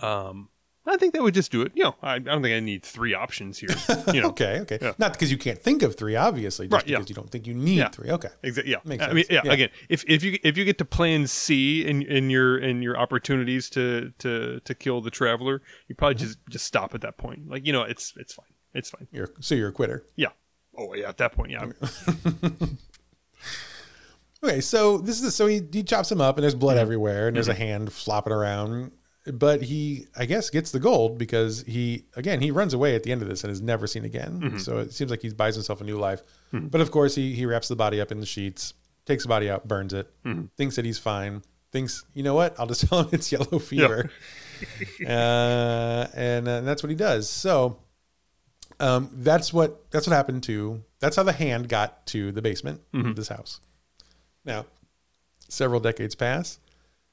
um, 0.00 0.48
I 0.86 0.98
think 0.98 1.14
that 1.14 1.22
would 1.22 1.32
just 1.34 1.50
do 1.50 1.62
it. 1.62 1.72
You 1.74 1.84
know, 1.84 1.94
I, 2.02 2.14
I 2.16 2.18
don't 2.18 2.42
think 2.42 2.54
I 2.54 2.60
need 2.60 2.82
three 2.82 3.14
options 3.14 3.58
here. 3.58 3.70
You 4.12 4.20
know, 4.20 4.28
okay. 4.34 4.60
Okay. 4.60 4.78
Yeah. 4.82 4.92
Not 4.98 5.12
because 5.14 5.30
you 5.30 5.38
can't 5.38 5.58
think 5.58 5.82
of 5.82 5.96
three, 5.96 6.14
obviously, 6.14 6.66
just 6.68 6.74
Right, 6.74 6.86
yeah. 6.86 6.98
because 6.98 7.08
you 7.08 7.14
don't 7.14 7.30
think 7.30 7.46
you 7.46 7.54
need 7.54 7.78
Yeah. 7.78 7.88
three. 7.88 8.10
Okay. 8.10 8.28
Exactly. 8.42 8.70
Yeah. 8.72 8.78
Makes 8.84 9.02
sense. 9.02 9.10
I 9.10 9.14
mean, 9.14 9.24
yeah, 9.30 9.40
Yeah. 9.44 9.52
Again, 9.52 9.68
if 9.88 10.04
if 10.06 10.22
you 10.22 10.38
if 10.42 10.58
you 10.58 10.64
get 10.66 10.76
to 10.78 10.84
plan 10.84 11.26
C 11.26 11.86
in 11.86 12.02
in 12.02 12.28
your 12.28 12.58
in 12.58 12.82
your 12.82 12.98
opportunities 12.98 13.70
to 13.70 14.12
to 14.18 14.60
to 14.60 14.74
kill 14.74 15.00
the 15.00 15.10
traveler, 15.10 15.62
you 15.88 15.94
probably 15.94 16.16
Mm-hmm. 16.16 16.24
just 16.26 16.38
just 16.50 16.64
stop 16.66 16.94
at 16.94 17.00
that 17.00 17.16
point. 17.16 17.48
Like 17.48 17.66
you 17.66 17.72
know, 17.72 17.82
it's 17.82 18.12
it's 18.16 18.34
fine. 18.34 18.46
It's 18.74 18.90
fine. 18.90 19.08
You're 19.10 19.30
so 19.40 19.54
you're 19.54 19.68
a 19.70 19.72
quitter. 19.72 20.04
Yeah. 20.16 20.28
Oh 20.76 20.92
yeah. 20.94 21.08
At 21.08 21.16
that 21.16 21.32
point, 21.32 21.50
yeah. 21.50 21.64
Okay, 24.42 24.60
so 24.60 24.98
this 24.98 25.22
is 25.22 25.34
so 25.34 25.46
he, 25.46 25.62
he 25.72 25.82
chops 25.82 26.12
him 26.12 26.20
up 26.20 26.36
and 26.36 26.42
there's 26.42 26.54
blood 26.54 26.76
everywhere 26.76 27.28
and 27.28 27.36
there's 27.36 27.48
Mm-hmm. 27.48 27.62
a 27.62 27.66
hand 27.66 27.92
flopping 27.92 28.32
around. 28.32 28.92
But 29.32 29.62
he, 29.62 30.06
I 30.16 30.26
guess, 30.26 30.50
gets 30.50 30.70
the 30.70 30.78
gold 30.80 31.16
because 31.16 31.62
he, 31.66 32.04
again, 32.14 32.40
he 32.42 32.50
runs 32.50 32.74
away 32.74 32.94
at 32.94 33.04
the 33.04 33.10
end 33.12 33.22
of 33.22 33.28
this 33.28 33.42
and 33.42 33.50
is 33.50 33.62
never 33.62 33.86
seen 33.86 34.04
again. 34.04 34.40
Mm-hmm. 34.40 34.58
So 34.58 34.78
it 34.80 34.92
seems 34.92 35.10
like 35.10 35.22
he 35.22 35.30
buys 35.30 35.54
himself 35.54 35.80
a 35.80 35.84
new 35.84 35.96
life. 35.98 36.22
But 36.52 36.80
of 36.82 36.90
course, 36.90 37.14
he 37.14 37.34
he 37.34 37.46
wraps 37.46 37.68
the 37.68 37.76
body 37.76 38.00
up 38.02 38.12
in 38.12 38.20
the 38.20 38.26
sheets, 38.26 38.74
takes 39.06 39.24
the 39.24 39.28
body 39.28 39.48
out, 39.50 39.66
burns 39.66 39.92
it, 39.94 40.12
Mm-hmm. 40.24 40.44
thinks 40.58 40.76
that 40.76 40.84
he's 40.84 40.98
fine. 40.98 41.42
Thinks, 41.72 42.04
you 42.14 42.22
know 42.22 42.34
what? 42.34 42.54
I'll 42.60 42.66
just 42.66 42.82
tell 42.88 43.00
him 43.00 43.08
it's 43.12 43.32
yellow 43.32 43.58
fever, 43.58 44.10
uh, 45.06 46.06
and, 46.14 46.46
uh, 46.48 46.60
that's 46.60 46.82
what 46.82 46.90
he 46.90 46.96
does. 46.96 47.28
So 47.28 47.78
um, 48.80 49.10
that's 49.12 49.52
what 49.52 49.90
that's 49.90 50.06
what 50.06 50.14
happened 50.14 50.42
to. 50.44 50.82
That's 51.00 51.16
how 51.16 51.22
the 51.22 51.32
hand 51.32 51.68
got 51.68 52.06
to 52.08 52.32
the 52.32 52.42
basement 52.42 52.80
of 52.92 53.16
this 53.16 53.28
house. 53.28 53.60
Now, 54.44 54.66
several 55.48 55.80
decades 55.80 56.14
pass, 56.14 56.58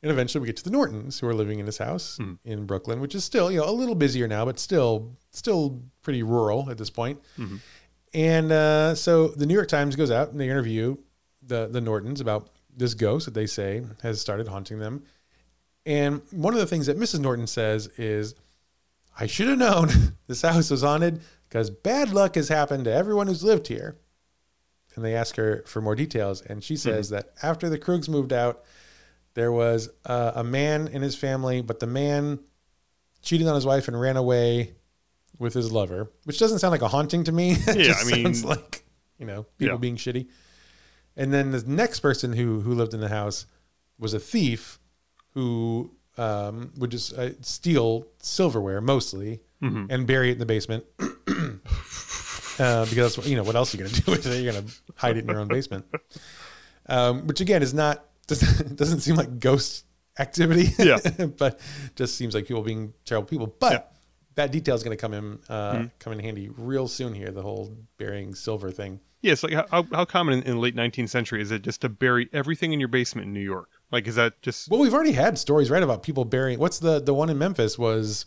and 0.02 0.12
eventually 0.12 0.42
we 0.42 0.48
get 0.48 0.58
to 0.58 0.64
the 0.64 0.72
Nortons, 0.72 1.20
who 1.20 1.28
are 1.28 1.34
living 1.34 1.60
in 1.60 1.66
this 1.66 1.78
house 1.78 2.18
hmm. 2.18 2.34
in 2.44 2.66
Brooklyn, 2.66 3.00
which 3.00 3.16
is 3.16 3.24
still, 3.24 3.52
you 3.52 3.60
know, 3.60 3.70
a 3.70 3.72
little 3.72 3.96
busier 3.96 4.28
now, 4.28 4.46
but 4.46 4.60
still, 4.60 5.18
still 5.32 5.82
pretty 6.02 6.24
rural 6.24 6.70
at 6.70 6.78
this 6.78 6.90
point. 6.90 7.20
Mm-hmm. 7.38 7.58
And 8.14 8.52
uh, 8.52 8.96
so 8.96 9.30
the 9.30 9.46
New 9.46 9.54
York 9.54 9.68
Times 9.68 9.96
goes 9.96 10.12
out 10.12 10.32
and 10.32 10.40
they 10.40 10.50
interview 10.50 10.98
the 11.44 11.68
the 11.68 11.82
Nortons 11.82 12.22
about 12.22 12.50
this 12.76 12.94
ghost 12.94 13.26
that 13.26 13.34
they 13.34 13.48
say 13.48 13.84
has 14.02 14.20
started 14.20 14.48
haunting 14.48 14.80
them. 14.80 15.04
And 15.86 16.22
one 16.32 16.54
of 16.54 16.60
the 16.60 16.68
things 16.68 16.86
that 16.88 16.98
Mrs. 17.00 17.20
Norton 17.20 17.48
says 17.48 17.88
is, 17.98 18.36
"I 19.18 19.28
should 19.28 19.48
have 19.48 19.58
known 19.58 19.90
this 20.28 20.42
house 20.42 20.70
was 20.70 20.82
haunted 20.82 21.22
because 21.48 21.70
bad 21.70 22.14
luck 22.14 22.36
has 22.36 22.50
happened 22.50 22.86
to 22.86 22.94
everyone 22.94 23.28
who's 23.28 23.44
lived 23.44 23.68
here." 23.68 23.98
and 24.96 25.06
they 25.06 25.16
ask 25.16 25.36
her 25.38 25.64
for 25.66 25.82
more 25.82 25.96
details. 25.96 26.42
And 26.42 26.64
she 26.64 26.76
says 26.76 27.08
mm-hmm. 27.08 27.16
that 27.16 27.34
after 27.42 27.70
the 27.70 27.80
Krugs 27.80 28.10
moved 28.10 28.34
out, 28.34 28.64
there 29.34 29.52
was 29.52 29.90
uh, 30.06 30.34
a 30.36 30.44
man 30.44 30.88
in 30.88 31.02
his 31.02 31.16
family, 31.16 31.62
but 31.62 31.80
the 31.80 31.88
man 31.88 32.40
cheated 33.22 33.48
on 33.48 33.56
his 33.56 33.66
wife 33.66 33.88
and 33.88 34.00
ran 34.00 34.18
away 34.18 34.74
with 35.40 35.54
his 35.54 35.72
lover, 35.72 36.12
which 36.26 36.38
doesn't 36.40 36.60
sound 36.60 36.72
like 36.72 36.82
a 36.82 36.88
haunting 36.88 37.24
to 37.26 37.32
me. 37.32 37.52
It 37.68 37.78
Yeah, 37.78 37.84
just 37.84 38.06
I 38.06 38.12
mean- 38.16 38.26
sounds 38.26 38.46
like 38.46 38.84
you 39.18 39.26
know 39.26 39.44
people 39.58 39.76
Yeah. 39.76 39.80
being 39.80 39.96
shitty. 39.98 40.28
And 41.18 41.34
then 41.34 41.52
the 41.52 41.64
next 41.68 42.00
person 42.00 42.34
who 42.34 42.62
who 42.62 42.74
lived 42.74 42.94
in 42.94 43.00
the 43.02 43.10
house 43.10 43.46
was 44.00 44.14
a 44.14 44.20
thief 44.20 44.80
who 45.34 45.92
um, 46.18 46.72
would 46.78 46.90
just 46.92 47.14
uh, 47.14 47.30
steal 47.42 48.08
silverware 48.20 48.82
mostly 48.82 49.42
Mm-hmm. 49.62 49.86
and 49.92 50.08
bury 50.08 50.30
it 50.30 50.34
in 50.34 50.40
the 50.40 50.46
basement. 50.48 50.84
uh, 52.60 52.86
because 52.86 53.28
you 53.28 53.36
know 53.36 53.44
what 53.44 53.56
else 53.56 53.74
are 53.74 53.78
you 53.78 53.84
going 53.84 53.94
to 53.94 54.02
do 54.02 54.12
with 54.12 54.26
it? 54.26 54.42
You're 54.42 54.54
going 54.54 54.66
to 54.66 54.72
hide 54.96 55.18
it 55.18 55.22
in 55.22 55.28
your 55.30 55.40
own 55.40 55.48
basement, 55.48 55.86
um, 56.88 57.28
which 57.28 57.42
again 57.42 57.62
is 57.62 57.74
not 57.74 58.04
doesn't, 58.28 58.76
doesn't 58.82 59.00
seem 59.02 59.16
like 59.16 59.40
ghost 59.40 59.86
activity. 60.20 60.74
Yeah. 60.80 60.98
but 61.38 61.60
just 61.96 62.16
seems 62.16 62.34
like 62.36 62.48
people 62.48 62.62
being 62.64 62.94
terrible 63.06 63.28
people. 63.28 63.48
But 63.48 63.72
Yeah. 63.72 63.78
Mm-hmm. 63.80 63.96
that 64.36 64.52
detail 64.52 64.76
is 64.76 64.84
going 64.84 64.98
to 64.98 65.02
come 65.02 65.14
in 65.14 65.40
uh, 65.50 65.88
come 66.00 66.14
in 66.14 66.20
handy 66.20 66.50
real 66.50 66.88
soon 66.88 67.14
here. 67.14 67.32
The 67.32 67.42
whole 67.42 67.76
burying 67.98 68.36
silver 68.36 68.72
thing. 68.72 69.00
Yes, 69.22 69.44
like 69.44 69.54
how, 69.70 69.86
how 69.92 70.06
common 70.06 70.34
in, 70.40 70.44
in 70.44 70.52
the 70.56 70.60
late 70.60 70.76
19th 70.76 71.10
century 71.10 71.44
is 71.44 71.52
it 71.52 71.62
just 71.62 71.82
to 71.82 71.90
bury 71.90 72.28
everything 72.34 72.74
in 72.74 72.80
your 72.80 72.90
basement 72.90 73.28
in 73.28 73.34
New 73.34 73.40
York? 73.40 73.70
Like, 73.92 74.08
is 74.08 74.16
that 74.16 74.42
just 74.42 74.68
Well, 74.68 74.80
we've 74.80 74.96
already 74.96 75.12
had 75.12 75.38
stories 75.38 75.70
right 75.70 75.84
about 75.84 76.02
people 76.02 76.26
burying. 76.26 76.58
What's 76.58 76.80
the 76.80 77.00
the 77.00 77.14
one 77.14 77.30
in 77.30 77.38
Memphis 77.38 77.78
was. 77.78 78.26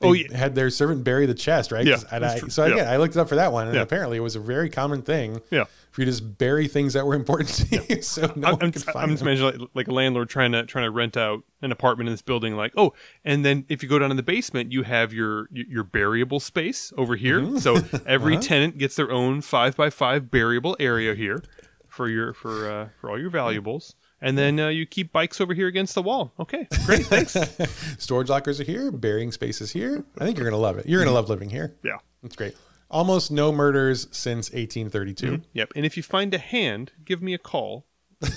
They 0.00 0.08
Oh, 0.08 0.12
yeah. 0.12 0.34
had 0.34 0.54
their 0.54 0.70
servant 0.70 1.04
bury 1.04 1.26
the 1.26 1.34
chest, 1.34 1.70
right? 1.72 1.84
Yeah, 1.86 1.98
I, 2.10 2.38
so 2.48 2.64
Yeah. 2.64 2.72
again, 2.72 2.88
I 2.88 2.96
looked 2.96 3.16
it 3.16 3.20
up 3.20 3.28
for 3.28 3.34
that 3.34 3.52
one, 3.52 3.66
and 3.66 3.76
Yeah. 3.76 3.82
apparently 3.82 4.16
it 4.16 4.20
was 4.20 4.34
a 4.34 4.40
very 4.40 4.70
common 4.70 5.02
thing 5.02 5.42
yeah? 5.50 5.64
for 5.90 6.00
you 6.00 6.06
to 6.06 6.10
just 6.10 6.38
bury 6.38 6.68
things 6.68 6.94
that 6.94 7.04
were 7.04 7.14
important 7.14 7.50
to 7.50 7.84
you, 7.88 8.00
so 8.02 8.22
no 8.34 8.48
I'm, 8.48 8.52
one 8.54 8.62
I'm, 8.62 8.72
could 8.72 8.82
I'm 8.96 9.10
just 9.10 9.22
imagining 9.22 9.60
like, 9.60 9.68
like 9.74 9.88
a 9.88 9.92
landlord 9.92 10.30
trying 10.30 10.52
to 10.52 10.64
trying 10.64 10.84
to 10.86 10.90
rent 10.90 11.18
out 11.18 11.42
an 11.60 11.70
apartment 11.70 12.08
in 12.08 12.14
this 12.14 12.22
building. 12.22 12.56
Like, 12.56 12.72
oh, 12.78 12.94
and 13.26 13.44
then 13.44 13.66
if 13.68 13.82
you 13.82 13.90
go 13.90 13.98
down 13.98 14.10
in 14.10 14.16
the 14.16 14.22
basement, 14.22 14.72
you 14.72 14.84
have 14.84 15.12
your 15.12 15.48
your 15.52 15.84
buriable 15.84 16.40
space 16.40 16.94
over 16.96 17.14
here. 17.16 17.40
Mm-hmm. 17.40 17.58
So 17.58 17.76
every 18.06 18.34
Uh-huh. 18.38 18.42
tenant 18.42 18.78
gets 18.78 18.96
their 18.96 19.10
own 19.10 19.42
five 19.42 19.76
by 19.76 19.90
five 19.90 20.30
buriable 20.30 20.76
area 20.80 21.14
here 21.14 21.42
for 21.88 22.08
your 22.08 22.32
for 22.32 22.70
uh, 22.70 22.88
for 22.98 23.10
all 23.10 23.18
your 23.20 23.28
valuables. 23.30 23.94
And 24.22 24.36
then 24.36 24.60
uh, 24.60 24.68
you 24.68 24.84
keep 24.86 25.12
bikes 25.12 25.40
over 25.40 25.54
here 25.54 25.66
against 25.66 25.94
the 25.94 26.02
wall. 26.02 26.32
Okay, 26.38 26.68
great, 26.84 27.06
thanks. 27.06 27.36
Storage 27.98 28.28
lockers 28.28 28.60
are 28.60 28.64
here, 28.64 28.90
burying 28.92 29.32
spaces 29.32 29.72
here. 29.72 30.04
I 30.18 30.24
think 30.24 30.36
you're 30.36 30.48
gonna 30.48 30.60
love 30.60 30.78
it. 30.78 30.86
You're 30.86 31.02
gonna 31.02 31.14
love 31.14 31.28
living 31.28 31.48
here. 31.50 31.74
yeah. 31.82 31.98
It's 32.22 32.36
great. 32.36 32.54
Almost 32.90 33.30
no 33.30 33.50
murders 33.52 34.08
since 34.10 34.50
1832. 34.50 35.40
Yep. 35.54 35.72
And 35.76 35.86
if 35.86 35.96
you 35.96 36.02
find 36.02 36.34
a 36.34 36.38
hand, 36.38 36.92
give 37.04 37.22
me 37.22 37.32
a 37.34 37.38
call. 37.38 37.86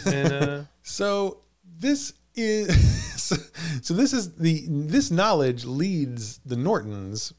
And 0.06 0.32
uh, 0.32 0.62
So 0.84 1.40
this 1.66 2.14
is 2.36 2.68
so, 3.22 3.36
so 3.82 3.94
this 3.94 4.14
is 4.14 4.36
the 4.36 4.66
this 4.70 5.12
knowledge 5.12 5.66
leads 5.66 6.38
the 6.46 6.56
Nortons, 6.56 7.34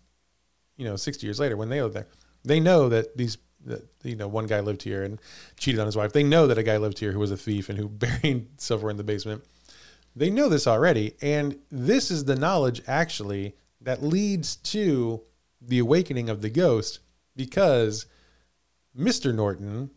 you 0.76 0.84
know, 0.84 0.96
60 0.96 1.26
years 1.26 1.40
later 1.40 1.56
when 1.56 1.68
they 1.70 1.80
live 1.80 1.94
there. 1.94 2.08
They 2.44 2.60
know 2.60 2.88
that 2.90 3.16
these 3.16 3.38
that 3.64 3.86
you 4.02 4.16
know 4.16 4.28
one 4.28 4.46
guy 4.46 4.60
lived 4.60 4.82
here 4.82 5.02
and 5.02 5.20
cheated 5.56 5.80
on 5.80 5.86
his 5.86 5.96
wife. 5.96 6.12
They 6.12 6.22
know 6.22 6.46
that 6.46 6.58
a 6.58 6.62
guy 6.62 6.76
lived 6.76 6.98
here 6.98 7.12
who 7.12 7.18
was 7.18 7.30
a 7.30 7.36
thief 7.36 7.68
and 7.68 7.78
who 7.78 7.88
buried 7.88 8.60
silver 8.60 8.90
in 8.90 8.96
the 8.96 9.04
basement. 9.04 9.44
They 10.16 10.30
know 10.30 10.48
this 10.48 10.66
already, 10.66 11.14
and 11.20 11.58
this 11.70 12.10
is 12.10 12.24
the 12.24 12.36
knowledge 12.36 12.82
actually 12.86 13.56
that 13.80 14.02
leads 14.02 14.56
to 14.56 15.22
the 15.60 15.78
awakening 15.78 16.28
of 16.28 16.40
the 16.40 16.50
ghost 16.50 17.00
because 17.34 18.06
Mr. 18.96 19.34
Norton 19.34 19.90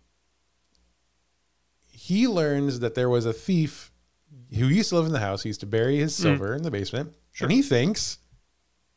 he 2.08 2.28
learns 2.28 2.80
that 2.80 2.96
there 2.96 3.10
was 3.10 3.26
a 3.26 3.34
thief 3.34 3.92
who 4.56 4.68
used 4.68 4.90
to 4.90 4.96
live 4.96 5.08
in 5.08 5.12
the 5.12 5.20
house. 5.20 5.44
He 5.44 5.50
used 5.50 5.60
to 5.60 5.66
bury 5.66 5.98
his 5.98 6.14
mm. 6.14 6.22
silver 6.22 6.56
in 6.56 6.64
the 6.64 6.72
basement. 6.72 7.14
and 7.42 7.52
he 7.52 7.62
thinks 7.62 8.20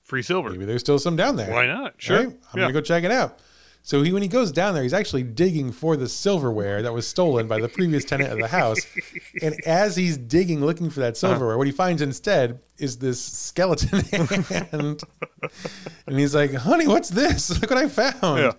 Free 0.03 0.23
silver. 0.23 0.51
maybe 0.51 0.65
there's 0.65 0.83
still 0.83 0.99
some 0.99 1.17
down 1.17 1.37
there. 1.37 1.51
Why 1.51 1.67
not? 1.67 1.95
Sure. 1.97 2.19
Right? 2.19 2.27
I'm 2.27 2.35
yeah. 2.55 2.61
gonna 2.65 2.73
go 2.73 2.81
check 2.81 3.03
it 3.03 3.11
out. 3.11 3.41
So 3.83 4.03
he, 4.03 4.13
when 4.13 4.23
he 4.23 4.29
goes 4.29 4.53
down 4.53 4.75
there, 4.75 4.83
he's 4.83 4.93
actually 4.93 5.23
digging 5.23 5.73
for 5.73 5.97
the 5.97 6.09
silverware 6.09 6.83
that 6.83 6.93
was 6.93 7.09
stolen 7.09 7.49
by 7.49 7.61
the 7.61 7.69
previous 7.69 8.05
tenant 8.05 8.31
of 8.33 8.39
the 8.39 8.49
house. 8.49 8.79
And 9.43 9.55
as 9.67 9.97
he's 9.97 10.19
digging, 10.19 10.61
looking 10.65 10.91
for 10.91 11.01
that 11.01 11.09
Uh-huh. 11.17 11.33
silverware, 11.33 11.57
what 11.57 11.67
he 11.67 11.73
finds 11.73 12.03
instead 12.03 12.61
is 12.79 12.99
this 12.99 13.23
skeleton 13.23 14.01
hand. 14.51 15.03
and 16.07 16.19
he's 16.19 16.35
like, 16.35 16.53
"Honey, 16.53 16.87
what's 16.87 17.09
this? 17.09 17.51
Look 17.61 17.71
what 17.71 17.79
I 17.79 17.89
found!" 17.89 18.41
Yeah. 18.41 18.53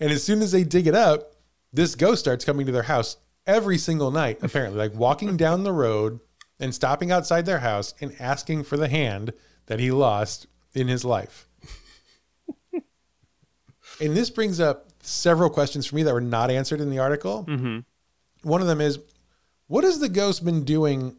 And 0.00 0.10
as 0.10 0.22
soon 0.24 0.40
as 0.42 0.50
they 0.52 0.64
dig 0.64 0.86
it 0.86 0.94
up, 0.94 1.32
this 1.72 1.94
ghost 1.94 2.20
starts 2.20 2.44
coming 2.44 2.64
to 2.66 2.72
their 2.72 2.84
house 2.84 3.16
every 3.46 3.76
single 3.78 4.10
night. 4.10 4.38
Apparently, 4.42 4.78
like 4.78 4.94
walking 4.94 5.36
down 5.36 5.62
the 5.64 5.72
road 5.72 6.20
and 6.58 6.74
stopping 6.74 7.10
outside 7.12 7.44
their 7.46 7.58
house 7.58 7.94
and 8.00 8.14
asking 8.18 8.64
for 8.64 8.76
the 8.76 8.88
hand 8.88 9.32
that 9.66 9.78
he 9.80 9.90
lost 9.90 10.46
in 10.74 10.88
his 10.88 11.04
life. 11.04 11.48
And 14.00 14.16
this 14.16 14.30
brings 14.30 14.60
up 14.60 14.86
several 15.02 15.50
questions 15.50 15.86
for 15.86 15.94
me 15.96 16.02
that 16.02 16.12
were 16.14 16.20
not 16.20 16.50
answered 16.50 16.80
in 16.80 16.90
the 16.90 16.98
article. 16.98 17.42
hmm 17.44 17.80
One 18.42 18.60
of 18.60 18.66
them 18.66 18.80
is, 18.80 18.98
what 19.66 19.84
has 19.84 19.98
the 20.00 20.08
ghost 20.08 20.44
been 20.44 20.64
doing 20.64 21.16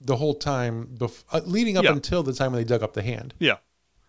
the 0.00 0.16
whole 0.16 0.34
time, 0.34 0.88
bef- 0.98 1.24
uh, 1.32 1.40
leading 1.44 1.76
up 1.76 1.84
Yeah. 1.84 1.92
until 1.92 2.22
the 2.22 2.32
time 2.32 2.52
when 2.52 2.60
they 2.60 2.64
dug 2.68 2.82
up 2.82 2.94
the 2.94 3.02
hand? 3.02 3.34
Yeah. 3.38 3.56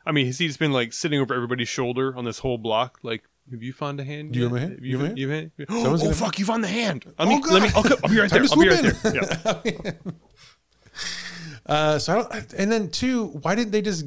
I 0.06 0.12
mean, 0.12 0.26
has 0.28 0.38
he 0.38 0.48
just 0.48 0.60
been 0.60 0.72
like 0.72 0.94
sitting 0.94 1.20
over 1.20 1.34
everybody's 1.34 1.68
shoulder 1.70 2.16
on 2.16 2.26
this 2.26 2.40
whole 2.40 2.58
block? 2.58 3.00
Like, 3.04 3.24
have 3.52 3.62
you 3.64 3.74
found 3.74 4.00
a 4.00 4.04
hand? 4.04 4.32
Do 4.34 4.40
you 4.40 4.46
have 4.46 4.54
a 4.56 4.60
hand? 4.60 4.80
You 4.82 4.98
have 4.98 5.02
a 5.04 5.08
hand? 5.08 5.18
You 5.20 5.30
have 5.30 5.36
a 5.38 5.40
hand? 5.42 5.52
Oh 5.70 5.98
gonna- 5.98 6.14
fuck! 6.14 6.40
You 6.40 6.46
found 6.46 6.64
the 6.64 6.68
hand. 6.68 7.06
Let 7.06 7.14
Oh, 7.20 7.26
me. 7.28 7.42
Let 7.48 7.62
me. 7.64 7.70
I'll, 7.76 7.84
I'll 8.04 8.10
be 8.10 8.20
right 8.20 8.30
there. 8.32 8.42
I'll 8.44 8.60
be 8.60 8.70
right 8.70 8.80
swoop 8.80 9.14
there. 9.14 9.64
Yeah. 9.66 9.92
Uh, 11.66 11.98
so 11.98 12.14
I 12.14 12.40
don't, 12.40 12.54
and 12.54 12.72
then 12.72 12.90
two, 12.90 13.26
why 13.42 13.56
didn't 13.56 13.72
they 13.72 13.82
just 13.82 14.06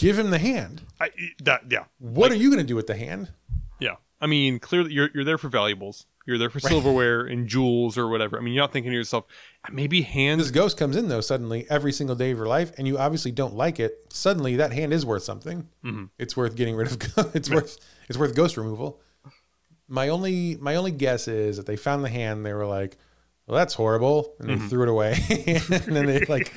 give 0.00 0.18
him 0.18 0.30
the 0.30 0.38
hand? 0.38 0.82
I, 1.00 1.10
that. 1.44 1.70
Yeah. 1.70 1.84
What 1.98 2.32
are 2.32 2.36
you 2.36 2.48
going 2.50 2.60
to 2.60 2.66
do 2.66 2.76
with 2.76 2.86
the 2.86 2.96
hand? 2.96 3.32
Yeah. 3.78 3.96
I 4.20 4.26
mean, 4.26 4.58
clearly 4.58 4.92
you're 4.92 5.08
you're 5.14 5.24
there 5.24 5.38
for 5.38 5.48
valuables. 5.48 6.06
You're 6.26 6.36
there 6.38 6.50
for 6.50 6.60
silverware 6.60 7.22
and 7.22 7.48
jewels 7.48 7.96
or 7.96 8.06
whatever. 8.08 8.38
I 8.38 8.42
mean, 8.42 8.52
you're 8.52 8.62
not 8.62 8.72
thinking 8.72 8.92
to 8.92 8.96
yourself, 8.96 9.24
maybe 9.72 10.02
hands. 10.02 10.42
This 10.42 10.50
ghost 10.50 10.76
comes 10.76 10.94
in 10.94 11.08
though 11.08 11.22
suddenly 11.22 11.66
every 11.70 11.92
single 11.92 12.14
day 12.14 12.30
of 12.30 12.36
your 12.36 12.46
life, 12.46 12.72
and 12.76 12.86
you 12.86 12.98
obviously 12.98 13.32
don't 13.32 13.54
like 13.54 13.80
it. 13.80 14.06
Suddenly, 14.10 14.56
that 14.56 14.72
hand 14.72 14.92
is 14.92 15.06
worth 15.06 15.22
something. 15.22 15.68
Mhm. 15.84 16.10
It's 16.18 16.36
worth 16.36 16.54
getting 16.56 16.76
rid 16.76 16.88
of. 16.88 16.98
it's 17.34 17.48
worth 17.50 17.78
it's 18.08 18.18
worth 18.18 18.34
ghost 18.34 18.56
removal. 18.58 19.00
My 19.88 20.08
only 20.08 20.56
my 20.60 20.76
only 20.76 20.92
guess 20.92 21.26
is 21.26 21.56
that 21.56 21.66
they 21.66 21.76
found 21.76 22.04
the 22.04 22.10
hand. 22.10 22.44
They 22.44 22.52
were 22.52 22.66
like, 22.66 22.98
"Well, 23.46 23.56
that's 23.56 23.74
horrible," 23.74 24.34
and 24.38 24.50
they 24.50 24.68
threw 24.68 24.82
it 24.82 24.88
away. 24.88 25.16
and 25.46 25.96
then 25.96 26.06
they 26.06 26.20
like. 26.26 26.52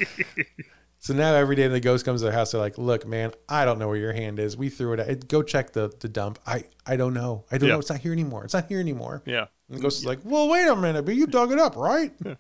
So 1.04 1.14
now 1.14 1.34
every 1.36 1.58
day 1.58 1.68
the 1.68 1.82
ghost 1.82 2.06
comes 2.06 2.22
to 2.22 2.26
their 2.28 2.34
house, 2.34 2.54
they're 2.54 2.62
like, 2.62 2.78
"Look, 2.78 3.06
man, 3.06 3.34
I 3.50 3.66
don't 3.66 3.78
know 3.78 3.90
where 3.90 3.98
your 3.98 4.14
hand 4.14 4.40
is. 4.40 4.56
We 4.56 4.70
threw 4.70 4.94
it. 4.94 5.02
Out. 5.02 5.28
Go 5.28 5.44
check 5.44 5.74
the 5.74 5.92
the 6.00 6.08
dump. 6.08 6.40
I 6.48 6.64
I 6.86 6.96
don't 6.96 7.14
know. 7.14 7.44
I 7.52 7.58
don't 7.58 7.68
Yeah. 7.68 7.74
know. 7.76 7.80
It's 7.80 7.90
not 7.90 8.00
here 8.00 8.14
anymore. 8.14 8.46
It's 8.46 8.54
not 8.54 8.68
here 8.68 8.80
anymore." 8.80 9.22
Yeah. 9.26 9.48
And 9.68 9.78
the 9.78 9.82
ghost 9.82 10.00
is 10.00 10.06
like, 10.06 10.20
"Well, 10.24 10.48
wait 10.48 10.66
a 10.66 10.76
minute, 10.78 11.04
but 11.04 11.16
you 11.16 11.28
dug 11.28 11.52
it 11.52 11.60
up, 11.60 11.76
right?" 11.76 12.14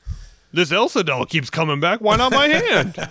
This 0.56 0.72
Elsa 0.72 1.04
doll 1.04 1.26
keeps 1.26 1.50
coming 1.50 1.80
back. 1.80 2.00
Why 2.00 2.16
not 2.16 2.32
my 2.32 2.48
hand? 2.48 2.96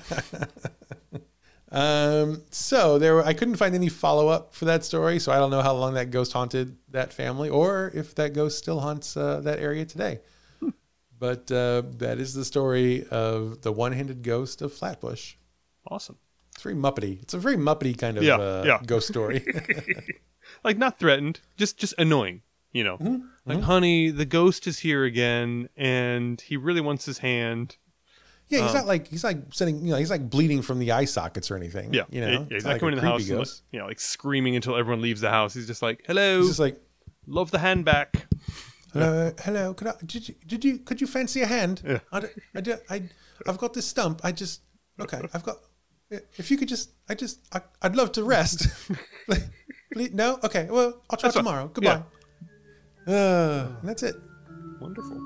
Um, 1.70 2.42
so 2.50 2.98
there, 2.98 3.14
were, 3.14 3.24
I 3.24 3.32
couldn't 3.32 3.56
find 3.56 3.74
any 3.74 3.88
follow 3.88 4.28
up 4.28 4.54
for 4.54 4.66
that 4.66 4.84
story, 4.84 5.18
so 5.18 5.32
I 5.32 5.36
don't 5.38 5.50
know 5.50 5.62
how 5.62 5.72
long 5.72 5.94
that 5.94 6.10
ghost 6.10 6.34
haunted 6.34 6.76
that 6.90 7.14
family, 7.14 7.48
or 7.48 7.90
if 7.94 8.14
that 8.16 8.34
ghost 8.34 8.58
still 8.58 8.80
haunts 8.80 9.16
uh, 9.16 9.40
that 9.40 9.58
area 9.58 9.86
today. 9.86 10.20
but 11.18 11.50
uh, 11.50 11.82
that 11.96 12.18
is 12.18 12.34
the 12.34 12.44
story 12.44 13.06
of 13.10 13.62
the 13.62 13.72
one 13.72 13.92
handed 13.92 14.22
ghost 14.22 14.60
of 14.60 14.70
Flatbush. 14.74 15.34
Awesome. 15.90 16.18
It's 16.54 16.62
very 16.62 16.74
muppety. 16.74 17.22
It's 17.22 17.34
a 17.34 17.38
very 17.38 17.56
muppety 17.56 17.96
kind 17.96 18.18
of 18.18 18.24
Yeah, 18.24 18.36
uh, 18.36 18.62
yeah. 18.66 18.80
ghost 18.86 19.08
story. 19.08 19.44
Like 20.64 20.76
not 20.76 20.98
threatened, 20.98 21.40
just 21.56 21.78
just 21.78 21.94
annoying. 21.98 22.42
You 22.72 22.84
know, 22.84 22.96
Mm-hmm. 22.98 23.26
like 23.46 23.60
honey, 23.60 24.10
the 24.10 24.24
ghost 24.24 24.66
is 24.66 24.80
here 24.80 25.04
again, 25.04 25.68
and 25.76 26.40
he 26.40 26.56
really 26.56 26.80
wants 26.80 27.04
his 27.04 27.18
hand. 27.18 27.76
yeah, 28.48 28.60
he's 28.62 28.70
Um, 28.70 28.76
not 28.78 28.86
like 28.86 29.08
he's 29.08 29.24
like 29.24 29.38
sending, 29.52 29.84
you 29.86 29.92
know, 29.92 29.98
he's 29.98 30.10
like 30.10 30.28
bleeding 30.28 30.60
from 30.62 30.78
the 30.78 30.92
eye 30.92 31.04
sockets 31.06 31.50
or 31.50 31.56
anything. 31.56 31.94
Yeah, 31.94 32.04
you 32.10 32.20
know, 32.20 32.30
yeah, 32.30 32.44
he's 32.50 32.64
not 32.64 32.70
not 32.70 32.72
like 32.72 32.80
coming 32.80 32.98
in 32.98 33.04
the 33.04 33.08
house, 33.10 33.28
and, 33.28 33.38
like, 33.38 33.48
you 33.70 33.78
know, 33.78 33.86
like 33.86 34.00
screaming 34.00 34.56
until 34.56 34.76
everyone 34.76 35.00
leaves 35.00 35.20
the 35.20 35.30
house. 35.30 35.54
He's 35.54 35.66
just 35.66 35.80
like, 35.80 36.02
"Hello, 36.06 36.38
He's 36.40 36.48
just 36.48 36.60
like, 36.60 36.78
love 37.26 37.50
the 37.50 37.58
hand 37.60 37.84
back." 37.84 38.26
Hello, 38.92 39.32
hello. 39.42 39.72
Could 39.74 39.88
I? 39.88 39.94
Did 40.04 40.28
you? 40.28 40.34
Did 40.46 40.64
you? 40.66 40.78
Could 40.78 41.00
you 41.00 41.06
fancy 41.06 41.40
a 41.40 41.46
hand? 41.46 41.80
Yeah. 41.86 42.00
I, 42.12 42.20
d- 42.20 42.26
I, 42.54 42.60
d- 42.60 42.74
I, 42.90 43.02
have 43.46 43.56
got 43.56 43.72
this 43.72 43.86
stump. 43.86 44.20
I 44.22 44.32
just. 44.32 44.60
Okay. 45.00 45.18
I've 45.32 45.42
got. 45.42 45.56
If 46.36 46.50
you 46.50 46.56
could 46.56 46.68
just. 46.68 46.90
I 47.08 47.14
just. 47.14 47.40
I, 47.52 47.60
I'd 47.82 47.96
love 47.96 48.12
to 48.12 48.24
rest. 48.24 48.68
Please- 49.92 50.12
no. 50.12 50.38
Okay. 50.44 50.68
Well, 50.70 51.00
I'll 51.10 51.18
try 51.18 51.28
That's 51.28 51.36
tomorrow. 51.36 51.68
Goodbye. 51.68 52.02
Uh, 53.06 53.68
and 53.80 53.88
that's 53.88 54.02
it. 54.02 54.14
Wonderful. 54.80 55.18